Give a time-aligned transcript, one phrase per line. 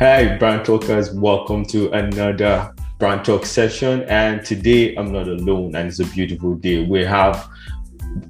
[0.00, 1.12] Hi, Brand Talkers.
[1.12, 4.02] Welcome to another Brandtok session.
[4.08, 6.84] And today I'm not alone, and it's a beautiful day.
[6.84, 7.48] We have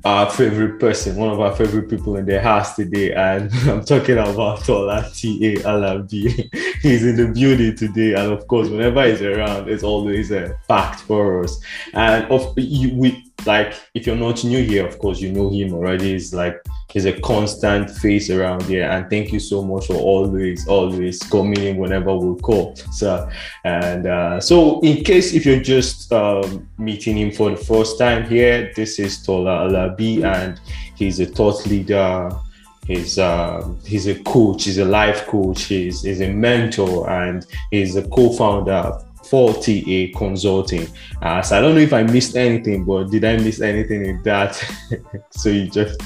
[0.05, 4.19] our favorite person, one of our favorite people in the house today, and I'm talking
[4.19, 5.57] about Tola T.A.
[5.63, 6.55] Alabi.
[6.83, 11.01] he's in the building today, and of course, whenever he's around, it's always a fact
[11.01, 11.59] for us.
[11.95, 16.13] And of we like if you're not new here, of course, you know him already.
[16.13, 16.57] He's like
[16.95, 18.89] he's a constant face around here.
[18.89, 22.77] And thank you so much for always, always coming in whenever we call.
[22.77, 23.29] So
[23.65, 28.27] and uh, so in case if you're just um, meeting him for the first time
[28.29, 30.61] here, this is Tola Alabi, and
[30.95, 32.31] he's a thought leader
[32.87, 37.97] he's uh, he's a coach he's a life coach he's, he's a mentor and he's
[37.97, 38.93] a co-founder
[39.31, 40.89] 40A consulting.
[41.23, 44.23] Uh, so I don't know if I missed anything, but did I miss anything in
[44.23, 44.55] that?
[45.31, 46.01] so you just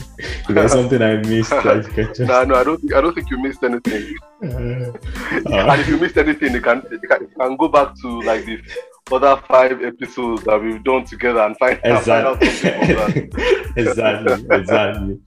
[0.48, 1.50] is there something I missed?
[1.62, 2.20] just...
[2.20, 4.14] no, no, I don't think I don't think you missed anything.
[4.42, 4.46] Uh,
[5.50, 8.20] uh, and if you missed anything, you can, you can you can go back to
[8.22, 8.60] like this
[9.10, 12.48] other five episodes that we've done together and find, exactly.
[12.48, 15.20] find out exactly, exactly.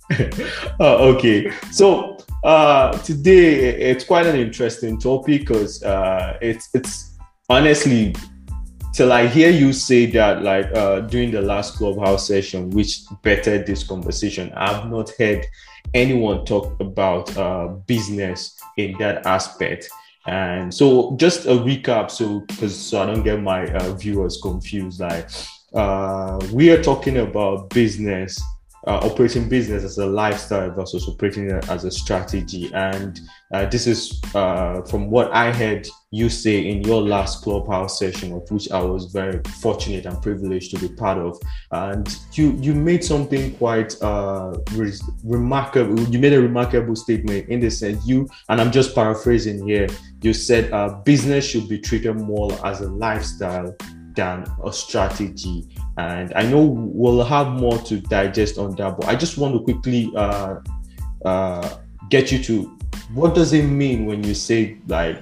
[0.79, 7.10] oh, okay, so uh, today it's quite an interesting topic because uh, it's it's
[7.51, 8.15] honestly,
[8.93, 13.67] till I hear you say that, like uh, during the last clubhouse session, which bettered
[13.67, 15.45] this conversation, I've not heard
[15.93, 19.89] anyone talk about uh, business in that aspect.
[20.27, 25.01] And so, just a recap, so because so I don't get my uh, viewers confused,
[25.01, 25.29] like
[25.73, 28.41] uh, we are talking about business
[28.87, 32.71] uh, operating business as a lifestyle versus operating as a strategy.
[32.73, 33.19] And
[33.53, 38.33] uh, this is uh, from what I heard you say in your last clubhouse session,
[38.33, 41.39] of which I was very fortunate and privileged to be part of.
[41.71, 44.91] And you you made something quite uh, re-
[45.23, 45.99] remarkable.
[46.09, 49.87] You made a remarkable statement in the sense you and I'm just paraphrasing here.
[50.21, 53.75] You said uh, business should be treated more as a lifestyle
[54.15, 55.67] than a strategy.
[55.97, 59.59] And I know we'll have more to digest on that, but I just want to
[59.61, 60.55] quickly uh,
[61.25, 61.77] uh,
[62.09, 62.77] get you to
[63.13, 65.21] what does it mean when you say like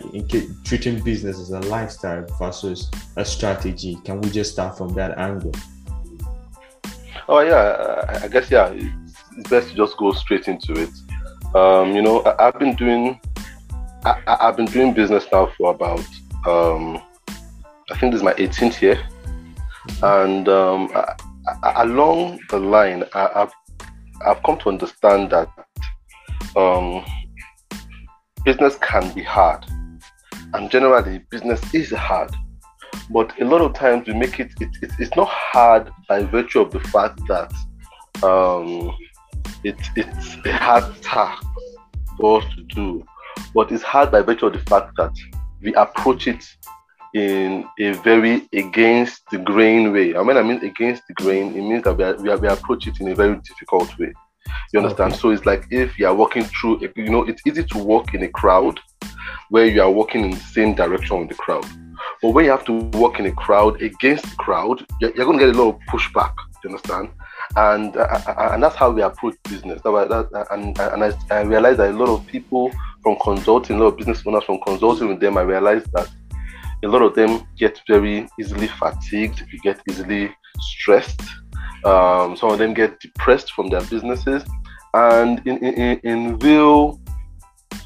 [0.64, 3.98] treating business as a lifestyle versus a strategy?
[4.06, 5.54] Can we just start from that angle?
[7.28, 8.72] Oh yeah, I guess yeah.
[8.74, 10.90] It's best to just go straight into it.
[11.56, 13.20] Um, you know, I, have been doing
[14.06, 16.06] I, have been doing business now for about
[16.46, 17.02] um,
[17.92, 19.00] I think this is my 18th year,
[20.04, 21.16] and um, I,
[21.64, 23.54] I, along the line, I, have
[24.26, 25.50] I've come to understand that
[26.56, 27.04] um,
[28.46, 29.66] business can be hard,
[30.54, 32.32] and generally, business is hard.
[33.10, 36.62] But a lot of times, we make it, it, it it's not hard by virtue
[36.62, 37.52] of the fact that
[38.24, 38.96] um,
[39.64, 41.44] it, it's a hard task
[42.18, 43.04] for us to do,
[43.56, 45.14] but it's hard by virtue of the fact that
[45.62, 46.46] we approach it
[47.16, 50.14] in a very against the grain way.
[50.14, 52.48] And when I mean against the grain, it means that we, are, we, are, we
[52.48, 54.14] approach it in a very difficult way.
[54.74, 55.14] You understand?
[55.14, 55.22] Okay.
[55.22, 58.24] So it's like if you are walking through, you know, it's easy to walk in
[58.24, 58.80] a crowd
[59.50, 61.66] where you are walking in the same direction with the crowd.
[62.22, 65.40] But when you have to walk in a crowd against the crowd, you're, you're going
[65.40, 66.34] to get a lot of pushback.
[66.64, 67.10] You understand?
[67.56, 69.82] And uh, uh, uh and that's how we approach business.
[69.84, 72.72] Uh, and and I, I realized that a lot of people
[73.02, 76.10] from consulting, a lot of business owners from consulting with them, I realized that
[76.84, 81.22] a lot of them get very easily fatigued, you get easily stressed.
[81.84, 84.44] Um, some of them get depressed from their businesses,
[84.94, 87.00] and in in, in real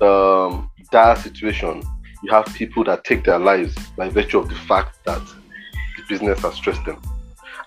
[0.01, 1.83] um, dire situation,
[2.23, 5.21] you have people that take their lives by virtue of the fact that
[5.97, 6.99] the business has stressed them,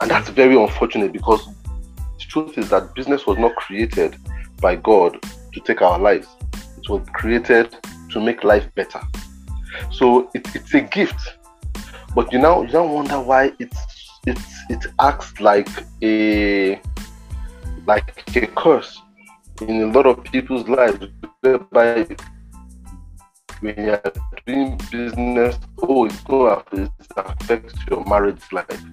[0.01, 4.17] and that's very unfortunate because the truth is that business was not created
[4.61, 5.19] by God
[5.53, 6.29] to take our lives;
[6.79, 7.77] it was created
[8.11, 9.01] to make life better.
[9.93, 11.21] So it, it's a gift,
[12.15, 13.79] but you now you don't wonder why it's
[14.27, 15.69] it's it acts like
[16.03, 16.81] a
[17.87, 19.01] like a curse
[19.63, 21.07] in a lot of people's lives
[21.41, 22.07] whereby
[23.61, 24.03] when you're
[24.47, 28.85] doing business, oh, it's going to affect your marriage life.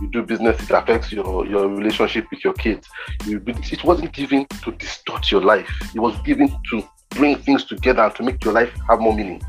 [0.00, 2.88] You do business, it affects your, your relationship with your kids.
[3.26, 5.68] You, it wasn't given to distort your life.
[5.94, 9.42] It was given to bring things together to make your life have more meaning.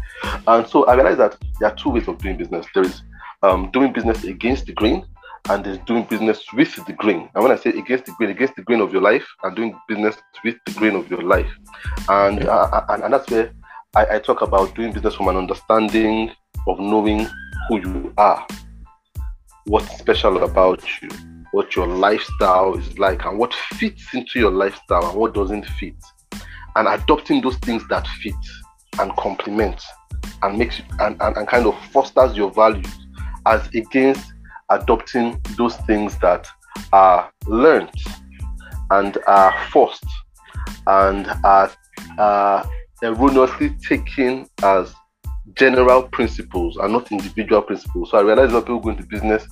[0.48, 2.66] And so I realized that there are two ways of doing business.
[2.74, 3.02] There is
[3.44, 5.06] um, doing business against the grain,
[5.50, 7.30] and there's doing business with the grain.
[7.36, 9.80] And when I say against the grain, against the grain of your life, and doing
[9.88, 11.52] business with the grain of your life,
[12.10, 13.52] and uh, and, and that's where
[13.96, 16.32] I, I talk about doing business from an understanding
[16.68, 17.28] of knowing
[17.68, 18.46] who you are,
[19.66, 21.10] what's special about you,
[21.52, 25.96] what your lifestyle is like, and what fits into your lifestyle and what doesn't fit,
[26.76, 28.34] and adopting those things that fit
[29.00, 29.82] and complement
[30.44, 32.88] and makes and, and, and kind of fosters your values
[33.46, 34.34] as against
[34.70, 36.48] adopting those things that
[36.92, 37.92] are learned
[38.92, 40.06] and are forced
[40.88, 41.72] and are
[43.04, 44.94] erroneously taken as
[45.54, 48.12] general principles and not individual principles.
[48.12, 49.46] So I realize when people go into business,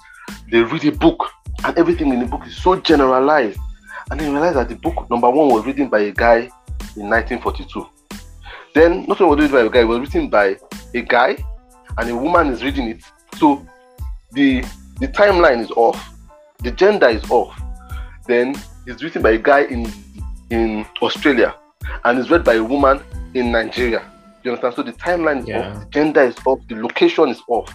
[0.51, 1.29] they read a book
[1.63, 3.59] and everything in the book is so generalized.
[4.11, 6.49] And then realize that the book number one was written by a guy
[6.95, 7.87] in 1942.
[8.73, 10.57] Then not only was written by a guy, it was written by
[10.93, 11.37] a guy
[11.97, 13.03] and a woman is reading it.
[13.37, 13.65] So
[14.31, 14.63] the
[14.99, 16.13] the timeline is off,
[16.59, 17.59] the gender is off.
[18.27, 19.91] Then it's written by a guy in
[20.49, 21.55] in Australia
[22.03, 23.01] and it's read by a woman
[23.33, 24.09] in Nigeria.
[24.43, 24.75] You understand?
[24.75, 25.71] So the timeline is yeah.
[25.71, 27.73] off, the gender is off, the location is off,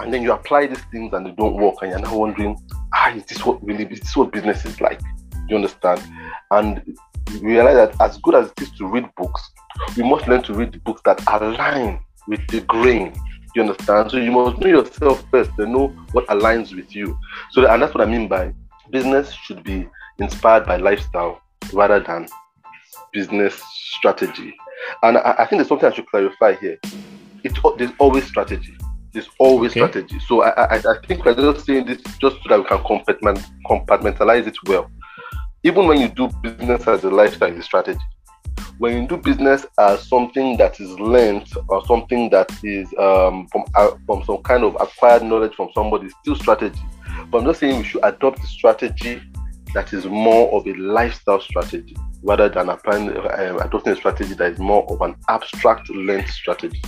[0.00, 2.56] and then you apply these things and they don't work, and you're now wondering,
[2.92, 5.00] ah, is this what really is this what business is like?
[5.48, 6.02] You understand?
[6.50, 6.96] And
[7.38, 9.50] realize that as good as it is to read books,
[9.96, 13.14] we must learn to read the books that align with the grain.
[13.54, 14.10] You understand?
[14.10, 17.18] So you must know yourself first to know what aligns with you.
[17.50, 18.52] So and that's what I mean by
[18.90, 19.88] business should be
[20.18, 21.40] inspired by lifestyle
[21.72, 22.28] rather than
[23.12, 23.60] business
[23.96, 24.54] strategy.
[25.02, 26.78] And I, I think there's something I should clarify here.
[27.42, 28.76] It's there's always strategy.
[29.12, 29.80] There's always okay.
[29.80, 30.18] strategy.
[30.26, 34.46] So I, I, I think we're just saying this just so that we can compartmentalize
[34.46, 34.90] it well.
[35.62, 38.00] Even when you do business as a lifestyle, strategy.
[38.78, 43.64] When you do business as something that is learned or something that is um, from
[43.74, 46.80] uh, from some kind of acquired knowledge from somebody, still strategy.
[47.30, 49.20] But I'm just saying we should adopt the strategy
[49.74, 54.52] that is more of a lifestyle strategy rather than applying um, adopting a strategy that
[54.52, 56.82] is more of an abstract length strategy.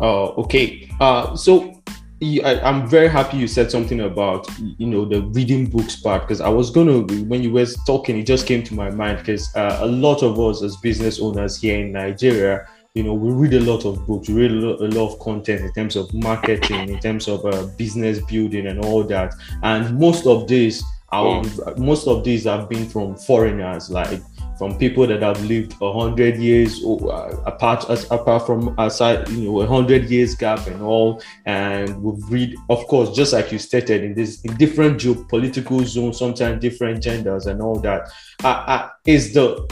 [0.00, 0.90] Oh, okay.
[1.00, 1.81] Uh, so
[2.22, 4.46] I, am very happy you said something about
[4.78, 8.26] you know the reading books part because I was gonna when you were talking, it
[8.26, 11.80] just came to my mind because uh, a lot of us as business owners here
[11.80, 14.88] in Nigeria, you know, we read a lot of books, we read a lot, a
[15.00, 19.02] lot of content in terms of marketing, in terms of uh, business building, and all
[19.04, 19.34] that.
[19.62, 20.82] And most of this
[21.12, 21.42] our,
[21.76, 24.22] most of these have been from foreigners, like
[24.62, 29.60] from people that have lived a hundred years uh, apart, apart from aside, you know,
[29.60, 31.20] a hundred years gap and all.
[31.46, 36.16] And we've read, of course, just like you stated, in this in different geopolitical zones,
[36.16, 38.08] sometimes different genders and all that.
[38.44, 39.66] Uh, uh, is the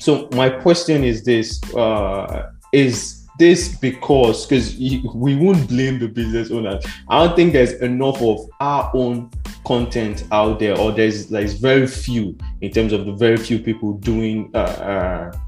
[0.00, 6.50] so my question is this: uh, is this because because we won't blame the business
[6.50, 6.84] owners.
[7.08, 9.30] I don't think there's enough of our own
[9.66, 13.94] content out there, or there's like very few in terms of the very few people
[13.94, 15.38] doing uh, uh,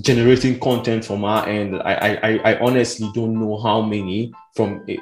[0.00, 1.76] generating content from our end.
[1.82, 4.96] I, I I honestly don't know how many from eh,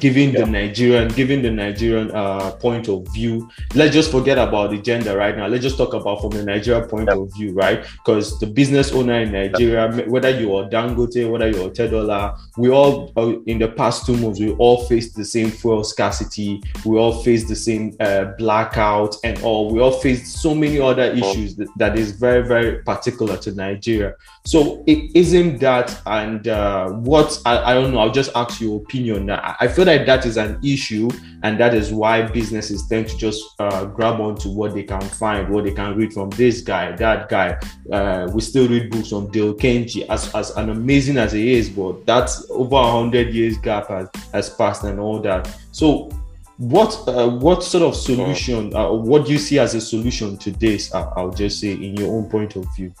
[0.00, 0.40] giving yeah.
[0.40, 3.50] the Nigerian, giving the Nigerian uh, point of view.
[3.74, 5.46] Let's just forget about the gender right now.
[5.46, 7.18] Let's just talk about from the Nigerian point yeah.
[7.20, 7.82] of view, right?
[7.82, 10.04] Because the business owner in Nigeria, yeah.
[10.06, 14.16] whether you are Dangote, whether you are Otedola, we all uh, in the past two
[14.16, 16.62] months we all faced the same fuel scarcity.
[16.84, 19.70] We all faced the same uh, blackout and all.
[19.70, 24.14] We all faced so many other issues that, that is very very particular to Nigeria.
[24.46, 27.98] So it isn't that, and uh, what I, I don't know.
[27.98, 29.30] I'll just ask your opinion.
[29.30, 31.10] I feel like that is an issue,
[31.42, 35.48] and that is why businesses tend to just uh, grab onto what they can find,
[35.48, 37.58] what they can read from this guy, that guy.
[37.90, 41.68] Uh, we still read books on Dale Carnegie, as, as an amazing as he is,
[41.68, 45.48] but that's over a hundred years gap has, has passed and all that.
[45.72, 46.10] So,
[46.58, 48.74] what uh, what sort of solution?
[48.74, 50.94] Uh, what do you see as a solution to this?
[50.94, 52.94] I'll just say, in your own point of view.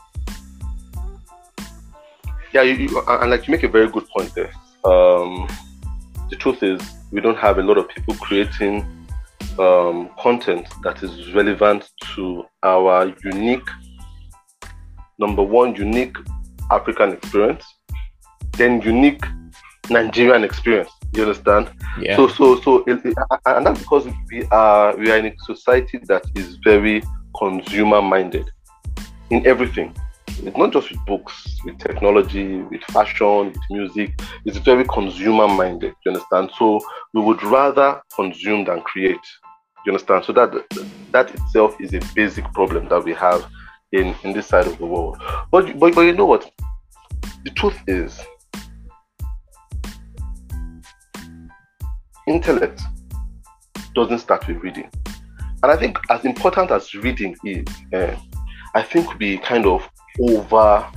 [2.52, 4.52] Yeah, you, you, and like you make a very good point there.
[4.84, 5.48] Um,
[6.30, 8.86] the truth is we don't have a lot of people creating
[9.58, 13.68] um, content that is relevant to our unique
[15.18, 16.16] number one unique
[16.70, 17.64] african experience
[18.56, 19.24] then unique
[19.90, 20.90] nigerian experience.
[21.12, 21.70] You understand?
[22.00, 22.16] Yeah.
[22.16, 26.56] so so so and that's because we are we are in a society that is
[26.64, 27.02] very
[27.38, 28.50] consumer minded
[29.30, 29.94] in everything
[30.56, 34.20] not just with books, with technology, with fashion, with music.
[34.44, 35.94] It's very consumer minded.
[36.04, 36.50] You understand?
[36.58, 36.80] So
[37.12, 39.26] we would rather consume than create.
[39.86, 40.24] You understand?
[40.24, 40.52] So that
[41.12, 43.46] that itself is a basic problem that we have
[43.92, 45.18] in in this side of the world.
[45.50, 46.50] But but, but you know what?
[47.44, 48.18] The truth is,
[52.26, 52.80] intellect
[53.94, 54.90] doesn't start with reading.
[55.62, 58.16] And I think as important as reading is, uh,
[58.74, 59.88] I think we kind of
[60.20, 60.90] over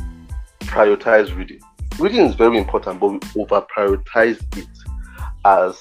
[0.62, 1.59] prioritize reading.
[2.00, 4.67] Reading is very important, but we over prioritize it
[5.45, 5.79] as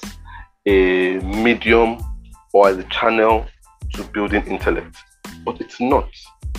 [0.65, 1.97] a medium
[2.53, 3.45] or as a channel
[3.93, 4.95] to building intellect.
[5.45, 6.09] But it's not.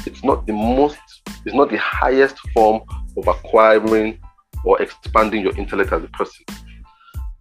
[0.06, 0.98] It's not the most,
[1.44, 2.82] it's not the highest form
[3.16, 4.18] of acquiring
[4.64, 6.44] or expanding your intellect as a person.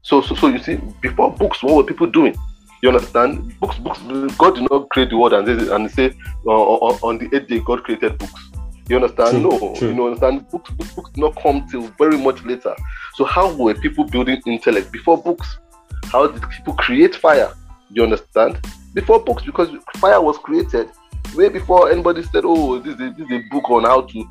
[0.01, 2.35] So, so, so you see, before books, what were people doing?
[2.81, 3.59] You understand?
[3.59, 3.99] Books, books.
[4.37, 6.13] God did not create the world and and say
[6.45, 8.51] uh, on the eighth day God created books.
[8.89, 9.41] You understand?
[9.41, 9.89] True, no, true.
[9.89, 10.49] you know, understand?
[10.49, 12.73] Books, books, books did not come till very much later.
[13.15, 15.57] So how were people building intellect before books?
[16.05, 17.53] How did people create fire?
[17.89, 18.59] You understand?
[18.93, 20.89] Before books, because fire was created
[21.35, 24.29] way before anybody said, "Oh, this is, a, this is a book on how to."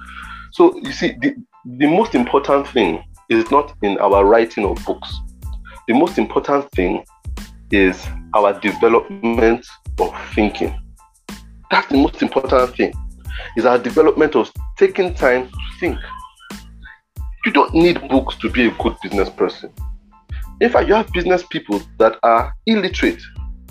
[0.52, 1.34] So you see, the,
[1.64, 5.12] the most important thing is not in our writing of books.
[5.88, 7.04] The most important thing
[7.70, 9.66] is our development
[10.00, 10.78] of thinking.
[11.70, 12.92] That's the most important thing.
[13.56, 15.98] Is our development of taking time to think.
[17.44, 19.72] You don't need books to be a good business person.
[20.60, 23.22] In fact, you have business people that are illiterate.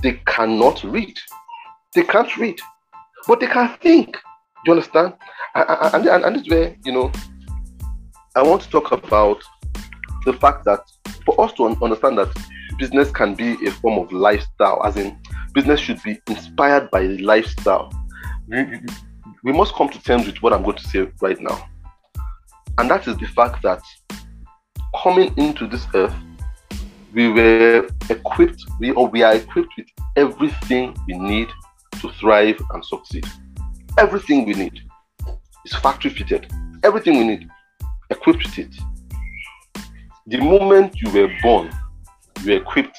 [0.02, 1.18] They cannot read.
[1.94, 2.60] They can't read,
[3.28, 4.14] but they can think.
[4.14, 5.14] Do you understand?
[5.56, 7.12] And, and, and this way, you know,
[8.36, 9.42] I want to talk about
[10.26, 10.82] the fact that
[11.26, 12.36] for us to understand that
[12.78, 15.18] business can be a form of lifestyle, as in
[15.54, 17.92] business should be inspired by lifestyle.
[19.46, 21.70] We, must come to terms with what I'm going to say right now.
[22.80, 23.80] And that is the fact that
[25.04, 26.16] coming into this earth,
[27.14, 29.86] we were equipped, we or we are equipped with
[30.16, 31.50] everything we need
[32.02, 33.28] to thrive and succeed.
[34.00, 34.82] Everything we need
[35.64, 36.52] is factory fitted.
[36.84, 37.48] Everything we need,
[38.10, 38.76] equipped with it.
[40.26, 41.72] The moment you were born,
[42.42, 42.98] you were equipped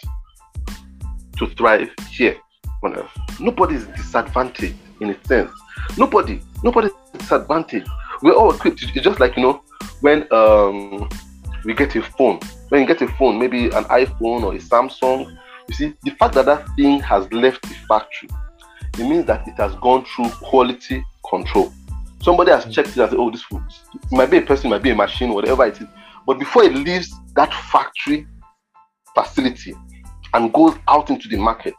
[1.38, 2.36] to thrive here
[2.84, 3.40] on earth.
[3.40, 5.50] Nobody is disadvantaged in a sense.
[5.96, 7.88] Nobody, nobody is disadvantaged.
[8.22, 8.82] We're all equipped.
[8.82, 9.62] It's just like you know,
[10.00, 11.08] when um
[11.64, 12.38] we get a phone.
[12.68, 15.36] When you get a phone, maybe an iPhone or a Samsung,
[15.68, 18.28] you see, the fact that that thing has left the factory,
[18.98, 21.72] it means that it has gone through quality control.
[22.22, 23.62] Somebody has checked it and said, oh, this food,
[24.10, 25.86] might be a person, might be a machine, whatever it is.
[26.26, 28.26] But before it leaves that factory
[29.14, 29.74] facility
[30.34, 31.74] and goes out into the market,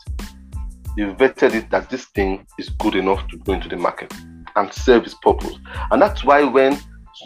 [0.97, 4.11] they vetted it that this thing is good enough to go into the market
[4.55, 5.53] and serve its purpose.
[5.91, 6.77] And that's why when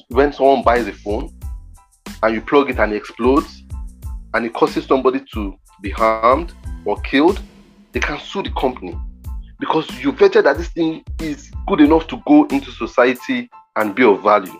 [0.10, 1.34] when someone buys a phone,
[2.24, 3.64] and you plug it and it explodes
[4.34, 6.54] and it causes somebody to be harmed
[6.86, 7.42] or killed,
[7.92, 8.98] they can sue the company
[9.60, 14.04] because you vetted that this thing is good enough to go into society and be
[14.04, 14.60] of value.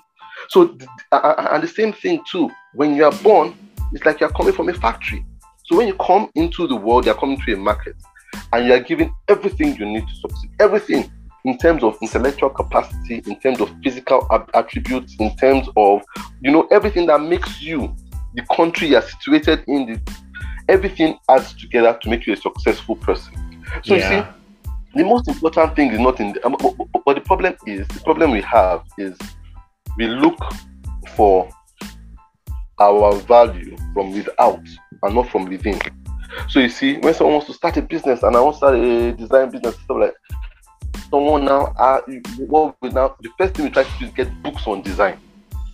[0.50, 0.78] So,
[1.12, 3.56] and the same thing too, when you are born,
[3.94, 5.26] it's like you're coming from a factory.
[5.66, 7.96] So, when you come into the world, you're coming to a market
[8.54, 10.52] and you are given everything you need to succeed.
[10.60, 11.12] Everything
[11.44, 16.02] in terms of intellectual capacity, in terms of physical ab- attributes, in terms of
[16.42, 17.96] you know everything that makes you
[18.36, 19.86] the country you're situated in.
[19.88, 20.14] The,
[20.70, 23.34] everything adds together to make you a successful person.
[23.84, 24.16] So yeah.
[24.16, 26.34] you see, the most important thing is not in.
[26.34, 29.18] The, um, but, but the problem is the problem we have is
[29.98, 30.40] we look
[31.16, 31.50] for
[32.80, 34.66] our value from without
[35.04, 35.80] and not from within.
[36.50, 38.76] So you see, when someone wants to start a business and I want to start
[38.76, 40.14] a design business, stuff like
[41.10, 42.02] someone now uh,
[42.48, 45.20] what we now the first thing we try to do is get books on design.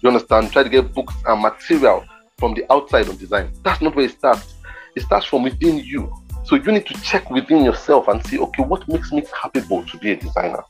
[0.01, 0.51] You understand?
[0.51, 2.05] Try to get books and material
[2.37, 3.51] from the outside on design.
[3.63, 4.55] That's not where it starts.
[4.95, 6.13] It starts from within you.
[6.45, 9.97] So you need to check within yourself and see, okay, what makes me capable to
[9.97, 10.63] be a designer?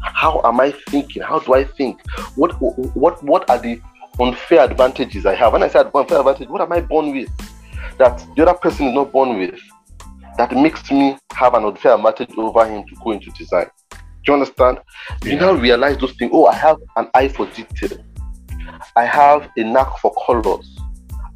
[0.00, 1.22] How am I thinking?
[1.22, 2.00] How do I think?
[2.36, 3.80] What what what are the
[4.20, 5.52] unfair advantages I have?
[5.52, 7.28] When I say unfair advantage, what am I born with
[7.98, 9.58] that the other person is not born with?
[10.36, 13.66] That makes me have an unfair advantage over him to go into design.
[13.90, 14.78] Do you understand?
[15.24, 15.32] Yeah.
[15.32, 16.30] You now realize those things.
[16.34, 17.98] Oh, I have an eye for detail.
[18.96, 20.78] I have a knack for colors.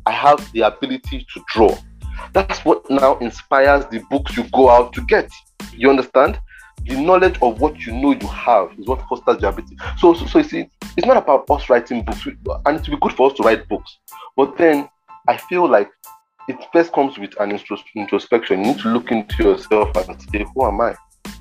[0.06, 1.76] I have the ability to draw.
[2.32, 5.30] That's what now inspires the books you go out to get.
[5.74, 6.40] You understand?
[6.84, 9.76] The knowledge of what you know you have is what fosters your ability.
[9.98, 13.00] So, so, so you see, it's not about us writing books, and it will be
[13.00, 13.98] good for us to write books.
[14.36, 14.88] But then
[15.28, 15.90] I feel like
[16.48, 17.58] it first comes with an
[17.94, 18.60] introspection.
[18.60, 20.94] You need to look into yourself and say, Who am I?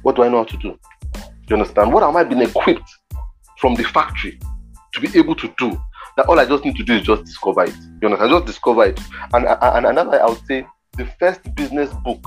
[0.04, 0.80] What do I know how to do?
[1.50, 1.92] You understand?
[1.92, 2.90] What am I being equipped
[3.58, 4.40] from the factory
[4.94, 5.80] to be able to do?
[6.18, 7.76] That all I just need to do is just discover it.
[8.02, 8.32] You understand?
[8.32, 9.00] Just discover it.
[9.34, 10.66] And and, and that's I would say
[10.98, 12.24] the first business book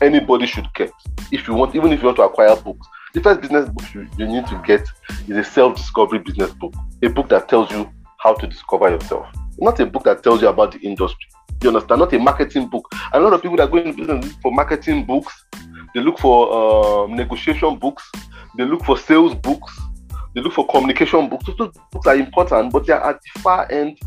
[0.00, 0.92] anybody should get
[1.32, 2.86] if you want, even if you want to acquire books.
[3.12, 4.86] The first business book you, you need to get
[5.28, 6.72] is a self-discovery business book.
[7.02, 9.26] A book that tells you how to discover yourself.
[9.58, 11.26] Not a book that tells you about the industry.
[11.62, 11.98] You understand?
[12.00, 12.88] Not a marketing book.
[13.12, 15.44] A lot of people that go into business for marketing books,
[15.94, 18.10] they look for uh, negotiation books,
[18.56, 19.78] they look for sales books,
[20.34, 21.44] they look for communication books.
[21.58, 23.98] Those books are important, but they are at the far end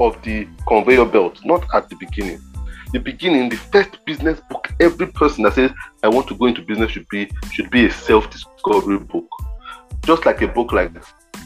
[0.00, 2.40] of the conveyor belt, not at the beginning.
[2.92, 6.62] The beginning, the first business book every person that says I want to go into
[6.62, 9.26] business should be should be a self-discovery book.
[10.04, 10.92] Just like a book like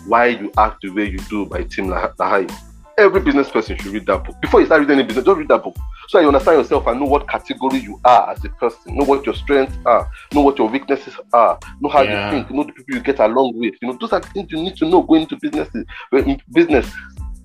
[0.06, 2.50] Why You Act the Way You Do by Tim LaHaye.
[2.98, 4.40] Every business person should read that book.
[4.40, 5.76] Before you start reading any business, just read that book.
[6.08, 9.24] So you understand yourself and know what category you are as a person, know what
[9.24, 12.30] your strengths are, know what your weaknesses are, know how yeah.
[12.30, 13.74] you think, know the people you get along with.
[13.80, 15.84] You know, those are things you need to know going into businesses.
[16.12, 16.90] Eh, in business,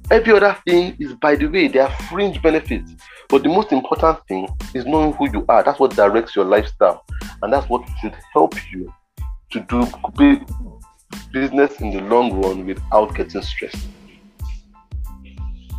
[0.10, 2.96] every other thing is by the way, there are fringe benefits.
[3.30, 5.64] But the most important thing is knowing who you are.
[5.64, 7.06] That's what directs your lifestyle.
[7.42, 8.94] And that's what should help you
[9.52, 9.86] to do
[11.32, 13.88] business in the long run without getting stressed.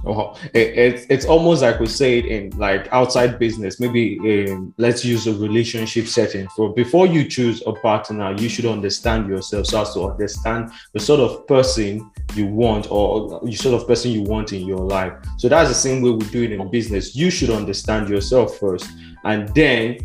[0.06, 3.80] Oh, it, it's it's almost like we say it in like outside business.
[3.80, 6.46] Maybe in, let's use a relationship setting.
[6.49, 11.00] For before you choose a partner, you should understand yourself so as to understand the
[11.00, 15.12] sort of person you want or the sort of person you want in your life.
[15.38, 17.16] So that's the same way we do it in business.
[17.16, 18.88] You should understand yourself first,
[19.25, 19.99] and then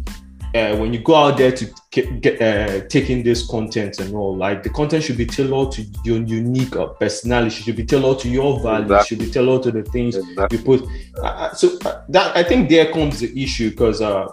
[0.56, 4.64] uh, when you go out there to get, uh, taking this content and all, like
[4.64, 8.60] the content should be tailored to your unique uh, personality, should be tailored to your
[8.62, 9.08] values, exactly.
[9.08, 10.58] should be tailored to the things exactly.
[10.58, 10.84] you put.
[11.18, 14.28] Uh, uh so uh, that I think there comes the issue because uh,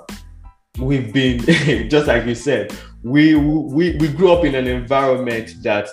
[0.78, 1.40] we've been
[1.90, 5.88] just like you said, we we we grew up in an environment that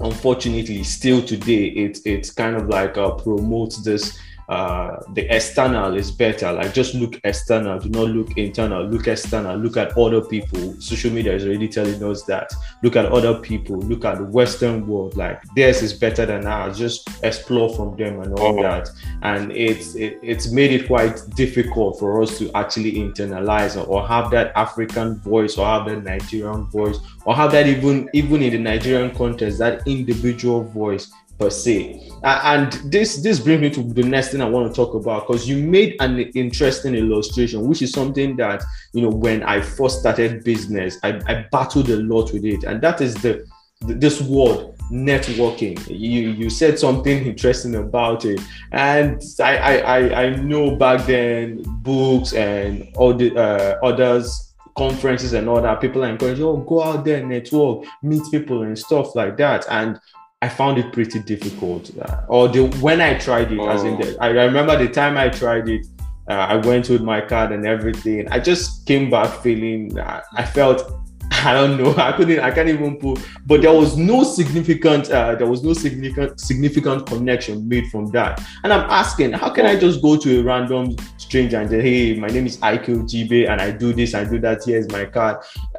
[0.00, 4.18] unfortunately still today it it's kind of like uh, promotes this
[4.48, 6.52] uh, the external is better.
[6.52, 8.84] Like just look external, do not look internal.
[8.84, 9.56] Look external.
[9.56, 10.80] Look at other people.
[10.80, 12.52] Social media is already telling us that.
[12.82, 13.78] Look at other people.
[13.78, 15.16] Look at the Western world.
[15.16, 16.78] Like theirs is better than ours.
[16.78, 18.62] Just explore from them and all oh.
[18.62, 18.88] that.
[19.22, 24.30] And it's it, it's made it quite difficult for us to actually internalize or have
[24.30, 28.58] that African voice or have that Nigerian voice or have that even even in the
[28.58, 32.02] Nigerian context that individual voice per se.
[32.22, 35.48] and this this brings me to the next thing I want to talk about because
[35.48, 40.44] you made an interesting illustration, which is something that you know when I first started
[40.44, 43.46] business, I, I battled a lot with it, and that is the
[43.80, 48.40] this word networking you you said something interesting about it
[48.72, 55.48] and i i i know back then books and all the uh, others conferences and
[55.48, 59.36] all that people are encouraging oh go out there network meet people and stuff like
[59.36, 60.00] that and
[60.42, 61.90] I found it pretty difficult.
[61.98, 63.68] Uh, or the when I tried it, oh.
[63.68, 64.02] as in oh.
[64.02, 65.86] the, I remember the time I tried it,
[66.28, 68.28] uh, I went with my card and everything.
[68.30, 70.92] I just came back feeling uh, I felt
[71.30, 71.94] I don't know.
[71.96, 72.40] I couldn't.
[72.40, 73.18] I can't even put.
[73.46, 75.10] But there was no significant.
[75.10, 78.42] Uh, there was no significant significant connection made from that.
[78.62, 82.14] And I'm asking, how can I just go to a random stranger and say, "Hey,
[82.14, 84.64] my name is Ike Jibe, and I do this, I do that.
[84.64, 85.38] Here's my card."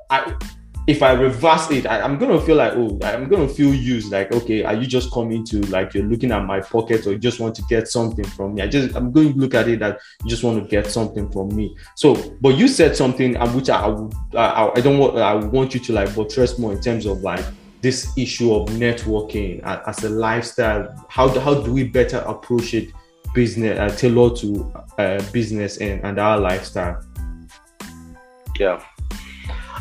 [0.10, 0.34] I
[0.88, 4.10] if I reverse it, I, am gonna feel like, oh, I'm gonna feel used.
[4.10, 7.18] Like, okay, are you just coming to like you're looking at my pocket or you
[7.18, 8.62] just want to get something from me?
[8.62, 11.30] I just I'm going to look at it that you just want to get something
[11.30, 11.76] from me.
[11.96, 13.86] So, but you said something um, which I
[14.34, 17.44] I, I don't want I want you to like buttress more in terms of like
[17.82, 21.06] this issue of networking as a lifestyle.
[21.10, 22.94] How how do we better approach it?
[23.34, 27.04] Business uh, tailored to uh, business and, and our lifestyle.
[28.58, 28.82] Yeah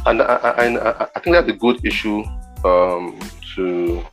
[0.07, 2.25] and I, think that's a good issue
[2.65, 3.19] um,
[3.55, 4.05] to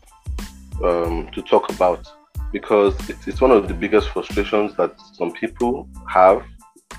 [0.84, 2.08] um, to talk about
[2.52, 6.44] because it's, it's one of the biggest frustrations that some people have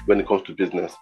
[0.07, 0.95] when it comes to business,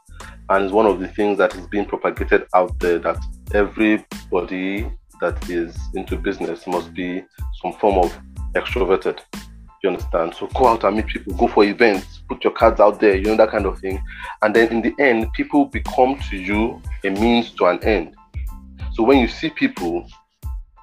[0.48, 3.18] and it's one of the things that is being propagated out there that
[3.52, 7.22] everybody that is into business must be
[7.60, 8.18] some form of
[8.54, 9.20] extroverted.
[9.82, 10.34] You understand?
[10.34, 13.24] So go out and meet people, go for events, put your cards out there, you
[13.24, 14.00] know, that kind of thing.
[14.40, 18.14] And then in the end, people become to you a means to an end.
[18.92, 20.06] So when you see people,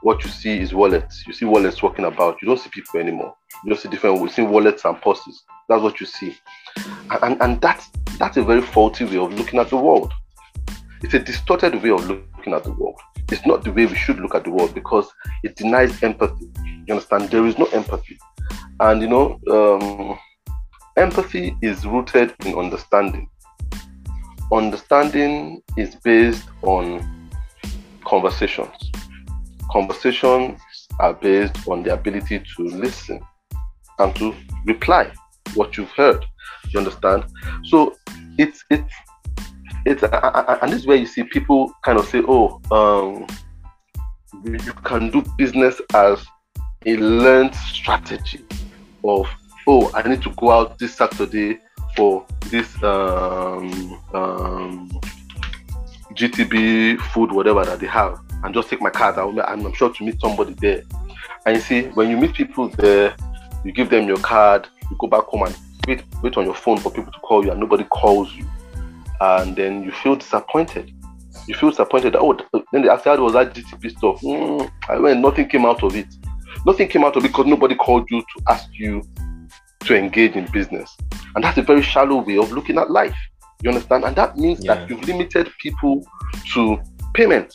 [0.01, 1.23] what you see is wallets.
[1.27, 2.41] You see wallets walking about.
[2.41, 3.35] You don't see people anymore.
[3.63, 4.21] You don't see different.
[4.21, 5.43] We see wallets and purses.
[5.67, 6.35] That's what you see,
[7.21, 10.11] and and that's that's a very faulty way of looking at the world.
[11.03, 12.99] It's a distorted way of looking at the world.
[13.31, 15.07] It's not the way we should look at the world because
[15.43, 16.49] it denies empathy.
[16.87, 17.29] You understand?
[17.29, 18.17] There is no empathy,
[18.79, 20.17] and you know, um,
[20.97, 23.29] empathy is rooted in understanding
[24.51, 27.31] understanding is based on
[28.05, 28.91] conversations.
[29.71, 30.59] Conversations
[30.99, 33.19] are based on the ability to listen
[33.99, 34.33] and to
[34.65, 35.11] reply
[35.53, 36.25] what you've heard.
[36.69, 37.25] You understand?
[37.65, 37.95] So
[38.37, 38.93] it's it's
[39.85, 43.27] it's and this is where you see people kind of say, "Oh, um,
[44.43, 46.25] you can do business as
[46.85, 48.45] a learned strategy
[49.03, 49.27] of,
[49.67, 51.59] oh, I need to go out this Saturday
[51.95, 54.89] for this um, um,
[56.13, 59.17] GTB food, whatever that they have, and just take my card.
[59.17, 60.83] I'm, I'm sure to meet somebody there.
[61.45, 63.15] And you see, when you meet people there,
[63.65, 66.77] you give them your card, you go back home and wait, wait on your phone
[66.77, 68.45] for people to call you, and nobody calls you,
[69.19, 70.93] and then you feel disappointed.
[71.47, 72.15] You feel disappointed.
[72.15, 72.37] Oh,
[72.71, 74.21] then the after was that GTB stuff.
[74.21, 76.07] Mm, I went, nothing came out of it.
[76.65, 79.01] Nothing came out of it because nobody called you to ask you
[79.81, 80.95] to engage in business.
[81.35, 83.15] And that's a very shallow way of looking at life.
[83.61, 84.03] You understand?
[84.03, 84.75] And that means yeah.
[84.75, 86.05] that you've limited people
[86.53, 86.79] to
[87.13, 87.53] payment.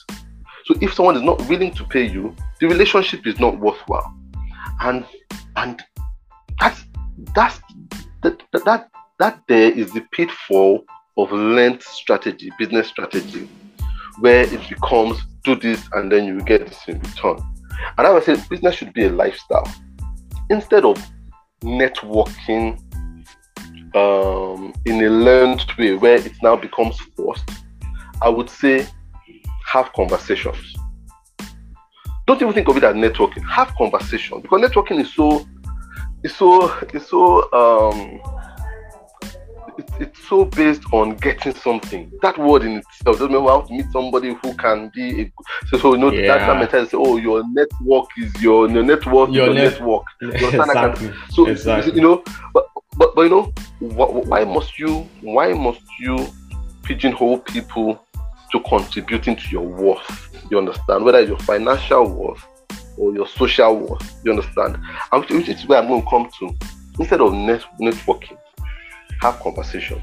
[0.65, 4.15] So if someone is not willing to pay you, the relationship is not worthwhile.
[4.81, 5.05] And
[5.57, 5.83] and
[6.59, 6.85] that's
[7.35, 7.61] that's
[8.23, 10.85] that that that there is the pitfall
[11.17, 13.49] of learned strategy, business strategy,
[14.21, 17.39] where it becomes do this and then you get this in return.
[17.99, 19.71] And I would say business should be a lifestyle.
[20.51, 21.03] Instead of
[21.63, 22.79] networking
[23.95, 27.49] um, in a learned way where it now becomes forced,
[28.23, 28.87] I would say
[29.67, 30.75] have conversations.
[32.27, 33.45] Don't even think of it as networking.
[33.49, 35.47] Have conversation because networking is so,
[36.23, 38.21] it's so, it's so um,
[39.85, 42.11] it's, it's so based on getting something.
[42.23, 45.33] That word in itself doesn't mean how to meet somebody who can be a,
[45.69, 46.39] so so you know yeah.
[46.39, 50.05] that, mentality say, oh your network is your your network your, your net- network.
[50.23, 51.13] exactly.
[51.31, 51.95] So exactly.
[51.95, 52.67] you know, but
[52.97, 56.27] but but you know why must you why must you
[56.83, 58.05] pigeonhole people
[58.53, 60.31] to contributing to your worth?
[60.51, 62.45] You understand whether it's your financial worth
[62.97, 64.21] or your social worth.
[64.25, 64.79] You understand?
[65.13, 66.57] And which is where I'm going to come to.
[66.99, 68.39] Instead of net, networking,
[69.21, 70.03] have conversations,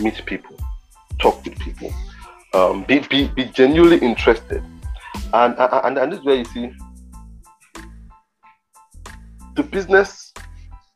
[0.00, 0.56] meet people,
[1.18, 1.92] talk with people,
[2.54, 4.62] um, be, be, be genuinely interested.
[5.32, 6.72] And, and, and this is where you see
[9.56, 10.32] the business,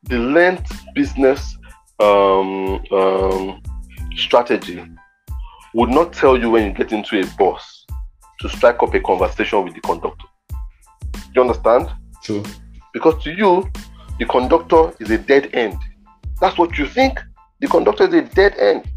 [0.05, 1.57] the learned business
[2.01, 3.63] um, um,
[4.17, 4.85] strategy
[5.75, 7.87] would not tell you when you get into a bus
[8.41, 10.27] to strike up a conversation with the conductor.
[11.35, 11.89] You understand?
[12.23, 12.45] True.
[12.93, 13.69] Because to you,
[14.19, 15.79] the conductor is a dead end.
[16.41, 17.21] That's what you think
[17.61, 18.91] the conductor is a dead end.